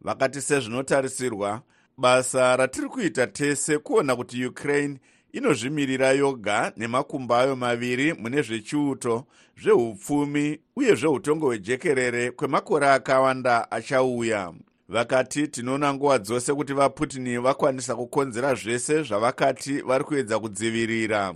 vakati 0.00 0.40
sezvinotarisirwa 0.40 1.62
basa 1.98 2.56
ratiri 2.56 2.88
kuita 2.88 3.26
tese 3.26 3.78
kuona 3.78 4.16
kuti 4.16 4.46
ukraine 4.46 4.98
inozvimirira 5.32 6.10
yoga 6.10 6.72
nemakumbo 6.76 7.34
ayo 7.34 7.56
maviri 7.56 8.12
mune 8.12 8.42
zvechiuto 8.42 9.26
zveupfumi 9.62 10.60
uye 10.76 10.94
zveutongo 10.94 11.46
hwejekerere 11.46 12.30
kwemakore 12.30 12.86
akawanda 12.86 13.70
achauya. 13.70 14.54
Vakati 14.88 15.48
tinoona 15.48 15.94
nguva 15.94 16.18
dzose 16.18 16.54
kuti 16.54 16.72
vaputin 16.72 17.40
vakwanisa 17.40 17.96
kukonzera 17.96 18.54
zvese 18.54 19.02
zvavakati 19.02 19.80
vari 19.80 20.04
kuedza 20.04 20.38
kudzivirira. 20.38 21.34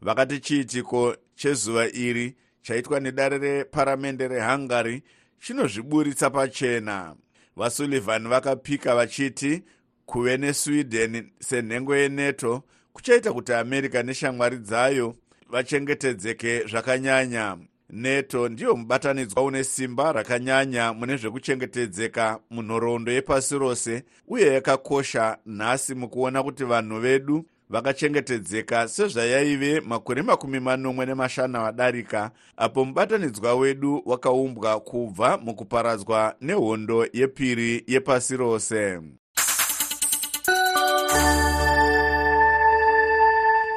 Vakati 0.00 0.40
chiitiko 0.40 1.16
chezuva 1.34 1.86
iri 1.86 2.36
chaitwa 2.62 3.00
nedare 3.00 3.38
reparamende 3.38 4.28
rehungary 4.28 5.02
chinozviburitsa 5.40 6.30
pachena 6.30 7.14
vasullivan 7.56 8.28
vakapika 8.28 8.94
vachiti 8.94 9.62
kuve 10.06 10.36
nesweden 10.36 11.30
senhengo 11.40 11.96
yenato 11.96 12.62
kuchaita 12.92 13.32
kuti 13.32 13.52
america 13.52 14.02
neshamwari 14.02 14.58
dzayo 14.58 15.14
vachengetedzeke 15.50 16.66
zvakanyanya. 16.66 17.58
Nato 17.90 18.48
ndiyo 18.48 18.76
mubatanidzwa 18.76 19.42
une 19.42 19.64
simba 19.64 20.12
rakanyanya 20.12 20.92
mune 20.92 21.16
zvekuchengetedzeka 21.16 22.38
munhoroondo 22.50 23.12
yepasi 23.12 23.58
rose 23.58 24.04
uye 24.28 24.54
yakakosha 24.54 25.38
nhasi 25.46 25.94
mukuona 25.94 26.42
kuti 26.42 26.64
vanhu 26.64 27.00
vedu 27.00 27.44
vakachengetedzeka 27.70 28.88
sezvayaive 28.88 29.80
makore 29.80 30.22
makumi 30.22 30.60
manomwe 30.60 31.06
nemashanu 31.06 31.66
adarika 31.66 32.30
apo 32.56 32.84
mubatanidzwa 32.84 33.54
wedu 33.54 34.02
wakaumbwa 34.06 34.80
kubva 34.80 35.38
mukuparadzwa 35.38 36.34
nehondo 36.40 37.06
yepiri 37.12 37.84
yepasi 37.86 38.36
rose. 38.36 39.00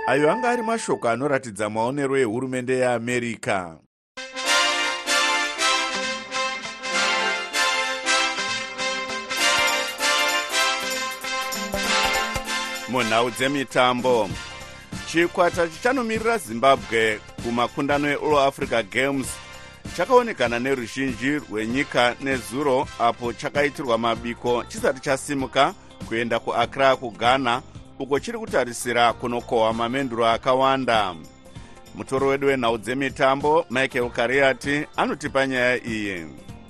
Ayo 0.08 0.32
anga 0.32 0.49
ari 0.49 0.63
mashoko 0.63 1.10
anoratidza 1.10 1.69
maonero 1.69 2.17
ehurumende 2.17 2.73
yeamerica 2.73 3.78
munhau 12.91 13.30
dzemitambo. 13.32 14.30
Chikwata 15.08 15.67
chichanomiririra 15.67 16.38
zimbabwe 16.38 17.19
kumakundano 17.43 18.08
eall 18.10 18.38
africa 18.47 18.84
games. 18.91 19.28
Chakaonekana 19.97 20.60
neruzhinji 20.60 21.39
rwenyika 21.39 22.15
nezuro 22.21 22.88
apo 22.99 23.34
chakaitirwa 23.34 23.97
mabiko 23.97 24.63
chisati 24.63 24.99
chasimuka 24.99 25.73
kuenda 26.08 26.39
kuakra 26.39 26.95
kughana 26.95 27.62
uko 27.99 28.19
chiri 28.19 28.38
kutarisira 28.38 29.13
kunokohwa 29.13 29.73
mamenduro 29.73 30.28
akawanda. 30.28 31.15
Mutoro 31.95 32.28
wedu 32.28 32.47
wenhau 32.47 32.78
dzemitambo 32.78 33.65
michael 33.69 34.10
kariati 34.10 34.86
anotipa 34.97 35.47
nyaya 35.47 35.86
iyi 35.86 36.25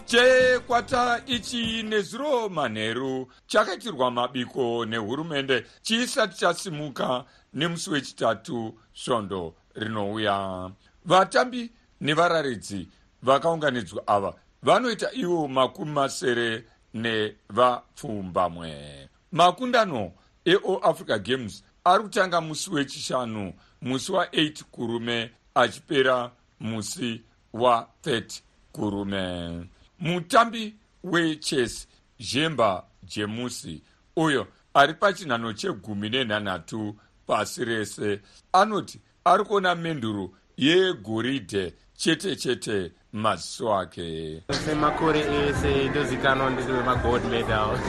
chekwata 0.09 1.21
ichi 1.25 1.83
nezuro 1.83 2.49
manheru 2.49 3.27
chakaitirwa 3.47 4.11
mabiko 4.11 4.85
nehurumende 4.85 5.65
chisati 5.81 6.37
chasimuka 6.37 7.25
nemusi 7.53 7.89
wechitatu 7.89 8.79
svondo 8.93 9.55
rinouya. 9.75 10.71
Vatambi 11.05 11.71
nevararidzi 12.01 12.87
vakaunganidzwa 13.23 14.07
ava 14.07 14.33
vanoita 14.63 15.11
ivo 15.13 15.47
makumi 15.47 15.91
masere 15.91 16.63
nevapfumbamwe. 16.93 19.09
Makundano 19.31 20.11
eall 20.45 20.79
africa 20.83 21.19
games 21.19 21.63
ari 21.83 22.03
kutanga 22.03 22.41
musi 22.41 22.69
wechishanu 22.69 23.53
musi 23.81 24.11
wa8 24.11 24.63
kurume 24.63 25.31
achipera 25.55 26.31
musi 26.59 27.21
wa30 27.53 28.41
kurume 28.71 29.65
mutambi 29.99 30.75
wechess 31.03 31.87
zhemba 32.19 32.83
jemusi 33.03 33.81
uyo 34.15 34.47
ari 34.73 34.93
pachinhano 34.93 35.53
chegumi 35.53 36.09
nenhanhatu 36.09 36.95
pasi 37.27 37.65
rese 37.65 38.19
anoti 38.53 38.99
ari 39.25 39.43
kuona 39.43 39.75
menduro 39.75 40.31
yegoridhe 40.57 41.73
chete 41.97 42.35
chete 42.35 42.91
maziso 43.13 43.73
ake. 43.75 44.41
Semakore 44.65 45.19
ese 45.19 45.89
ndozikanwa 45.89 46.49
ndiri 46.49 46.71
wemagold 46.73 47.25
medal. 47.25 47.79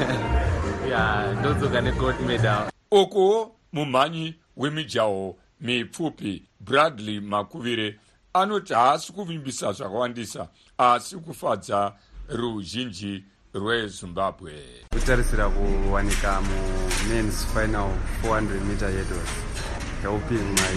Ya 0.91 1.35
ndodzoka 1.41 1.81
negold 1.81 2.21
medal. 2.21 2.71
Uko 2.91 3.57
mumhanyi 3.73 4.35
wemijaho 4.57 5.37
mipfupi 5.61 6.43
bradley 6.61 7.21
makuvire 7.21 7.99
anoti 8.35 8.75
haasi 8.75 9.13
kuvimbisa 9.13 9.73
zvakawandisa 9.73 10.49
asi 10.79 11.17
kufadza 11.17 11.93
ruzhinji 12.29 13.25
rwezimbabwe. 13.55 14.53
Kutarisira 14.93 15.49
kuwanika 15.49 16.41
mumens 16.41 17.47
final 17.47 17.91
400 18.23 18.65
meter 18.65 18.91
yedos 18.91 19.29
helping 20.03 20.45
my 20.55 20.77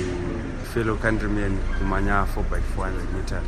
fellow 0.73 0.97
countrymen 0.97 1.57
kumanya 1.79 2.27
4 2.35 2.43
by 2.49 2.59
400 2.75 3.13
meter 3.15 3.41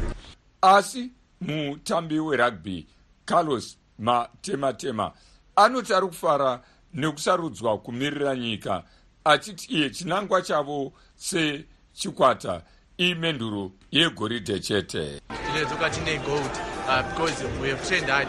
asi 0.62 1.12
mutambi 1.42 2.20
werugby 2.20 2.88
carlos 3.26 3.78
matematema 4.00 5.12
anoti 5.56 5.94
ari 5.94 6.08
kufara 6.08 6.62
nekusarudzwa 6.94 7.78
kumirira 7.78 8.36
nyika 8.36 8.84
achiti 9.24 9.74
iye 9.74 9.90
chinangwa 9.90 10.42
chavo 10.42 10.94
sechikwata 11.16 12.62
imenduro 12.98 13.72
yegoridhe 13.92 14.60
chete. 14.60 15.22
Tinedzoka 15.30 15.90
tine 15.90 16.18
gold. 16.26 16.52
Uh, 16.88 17.02
because 17.10 17.44
we 17.62 17.70
have 17.70 17.88
trained 17.88 18.10
hard. 18.10 18.28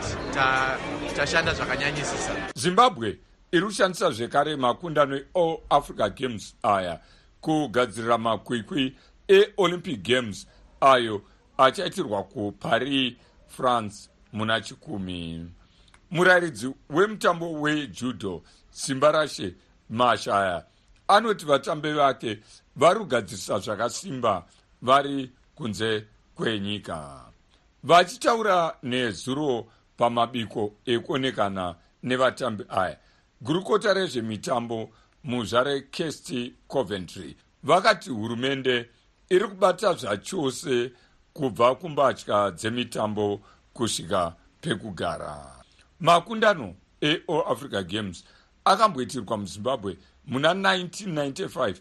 Tashanda 1.15 1.55
zvakanyanyisisa. 1.55 2.53
Zimbabwe 2.55 3.19
iri 3.53 3.63
kushandisa 3.67 4.11
zvekare 4.11 4.57
makundano 4.57 5.21
eall 5.35 5.61
africa 5.71 6.11
games 6.15 6.55
aya 6.63 7.01
kugadzirira 7.41 8.19
makwikwi 8.19 8.97
eolympic 9.29 10.03
games 10.03 10.47
ayo 10.81 11.23
achaitirwa 11.59 12.23
kuparis 12.23 13.15
france 13.49 14.09
muna 14.33 14.61
chikumi. 14.61 15.51
Murayiridzi 16.11 16.71
wemutambo 16.91 17.53
wejudo 17.53 18.43
simba 18.71 19.13
rashe 19.13 19.55
mashaya 19.91 20.65
anoti 21.09 21.45
vatambi 21.47 21.93
vake 21.93 22.39
vari 22.77 22.99
kugadzirisa 22.99 23.59
zvakasimba 23.59 24.45
vari 24.83 25.31
kunze 25.55 26.05
kwenyika. 26.35 27.25
Vachitaura 27.83 28.77
nezuro 28.83 29.67
pamabiko 29.97 30.73
ekuonekana 30.87 31.75
nevatambi 32.03 32.65
aya. 32.69 32.99
Gurukota 33.41 33.95
rezvemitambo 33.95 34.91
muzvare 35.25 35.81
kesti 35.81 36.55
coventry. 36.69 37.37
Vakati 37.63 38.11
hurumende 38.11 38.89
iri 39.31 39.49
kubata 39.49 39.95
zvachose 39.95 40.93
kubva 41.33 41.75
kumbatya 41.75 42.51
dzemitambo 42.51 43.41
kusvika 43.73 44.35
pekugara. 44.61 45.63
Makundano 46.01 46.75
eall 47.01 47.45
africa 47.47 47.83
games 47.83 48.25
akamboitirwa 48.65 49.37
muzimbabwe 49.37 49.97
muna 50.27 50.55
1995 50.55 51.75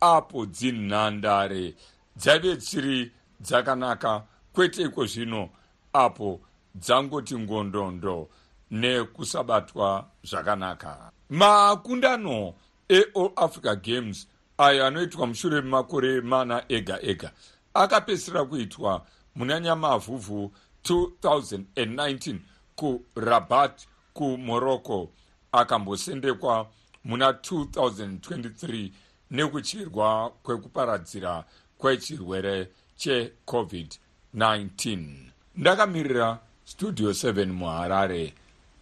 apo 0.00 0.46
dzinhandare 0.46 1.74
dzaive 2.16 2.56
dzisiri 2.56 3.12
dzakanaka. 3.40 4.22
Kwete 4.52 4.82
iko 4.82 5.06
zvino? 5.06 5.48
Apo 5.92 6.40
dzangoti 6.74 7.38
ngondondo 7.38 8.28
nekusabatwa 8.70 10.06
zvakanaka. 10.24 11.12
Makundano 11.30 12.54
eall 12.88 13.32
africa 13.36 13.76
games 13.82 14.28
ayo 14.58 14.86
anoitwa 14.86 15.26
mushure 15.26 15.60
memakore 15.60 16.20
mana 16.20 16.64
ega 16.68 16.98
ega 17.02 17.32
akapedzisira 17.74 18.44
kuitwa 18.44 19.06
muna 19.34 19.60
nyamavhuvhu 19.60 20.52
2019 20.84 22.38
kurabat 22.76 23.86
kumorocco 24.12 25.10
akambosendekwa 25.52 26.70
muna 27.04 27.30
2023 27.30 28.90
nekutyirwa 29.30 30.30
kwekuparadzira 30.42 31.44
kwechirwere 31.82 32.68
checovid-19 32.98 35.08
ndakamirira 35.56 36.38
studio 36.64 37.10
7 37.10 37.46
muharare. 37.46 38.32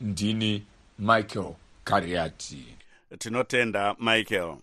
Ndini 0.00 0.64
michael 0.98 1.54
kariati. 1.84 2.64
Tinotenda 3.18 3.94
michael 3.98 4.56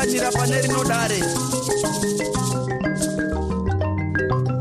vatiunganyira 0.00 0.30
pane 0.32 0.60
rino 0.62 0.84
dare 0.84 1.20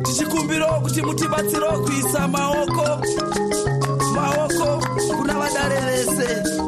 tichikumbirawo 0.04 0.82
kuti 0.82 1.02
mutibatsirewo 1.02 1.80
kuisa 1.84 2.28
maoko 2.28 2.86
maoko 4.16 4.86
kuna 5.18 5.34
vadare 5.40 5.80
vese 5.88 6.59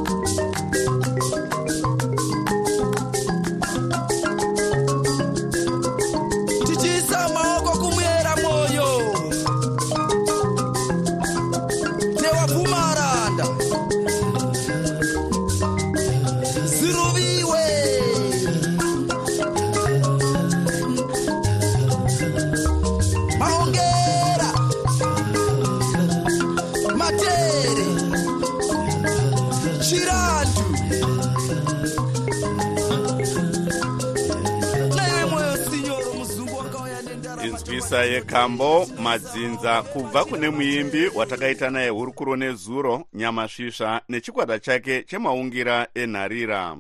inzwisa 37.91 38.13
yekambo 38.13 38.85
madzinza 38.99 39.81
kubva 39.81 40.25
kune 40.25 40.49
muimbi 40.49 41.07
watakaita 41.15 41.69
naye 41.69 41.89
hurukuro 41.89 42.35
nezuro 42.35 43.03
nyamasvisva 43.13 44.01
nechikwata 44.09 44.59
chake 44.59 45.03
chemaungira 45.03 45.87
enharira. 45.93 46.77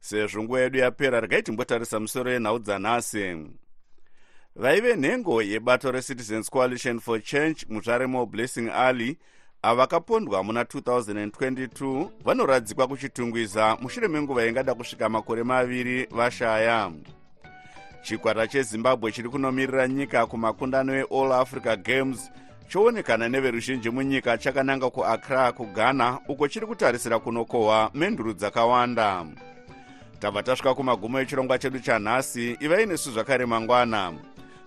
Sezvo 0.00 0.42
nguva 0.42 0.60
yedu 0.60 0.78
yapera 0.78 1.20
regai 1.20 1.42
timbotarisa 1.42 2.00
musoro 2.00 2.32
yenhau 2.32 2.58
dzanhasi 2.58 3.36
vaive 4.56 4.96
nhengo 4.96 5.42
yebato 5.42 5.92
recitizens 5.92 6.50
coalition 6.50 7.00
for 7.00 7.22
change 7.22 7.66
mutsvaremo 7.68 8.26
blessing 8.26 8.68
alley 8.68 9.18
avakapondwa 9.62 10.42
muna 10.42 10.62
2022 10.62 12.08
vanoradzikwa 12.24 12.88
kuchitungwiza 12.88 13.76
mushure 13.80 14.08
menguva 14.08 14.46
ingada 14.46 14.74
kusvika 14.74 15.08
makore 15.08 15.42
maviri 15.42 16.06
vashaya 16.10 16.92
chikwata 18.02 18.46
chezimbabwe 18.46 19.12
chiri 19.12 19.28
kunomirira 19.28 19.88
nyika 19.88 20.26
kumakundano 20.26 20.94
eall 20.94 21.32
africa 21.32 21.76
games 21.76 22.30
choonekana 22.68 23.28
neveruzhinji 23.28 23.90
munyika 23.90 24.38
chakananga 24.38 24.90
kuaccra 24.90 25.52
kughana 25.52 26.18
uko 26.28 26.48
chiri 26.48 26.66
kutarisira 26.66 27.18
kunokohwa 27.18 27.90
menduru 27.94 28.32
dzakawanda. 28.32 29.26
Tabva 30.20 30.42
tasvika 30.42 30.74
kumagumo 30.74 31.20
echirongwa 31.20 31.58
chedu 31.58 31.78
chanhasi 31.78 32.56
ivai 32.60 32.86
nesu 32.86 33.12
zvakare 33.12 33.46
mangwana. 33.46 34.12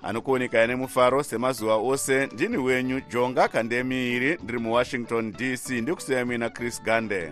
Anokuonekaya 0.03 0.67
nemufaro 0.67 1.23
semazuva 1.23 1.75
ose 1.75 2.25
ndini 2.25 2.57
wenyu 2.57 3.01
jonga 3.11 3.47
kandemiiri 3.47 4.37
ndiri 4.43 4.59
muwashington 4.59 5.31
dc 5.31 5.69
ndikusiya 5.69 6.25
mina 6.25 6.49
chris 6.49 6.83
gande 6.83 7.31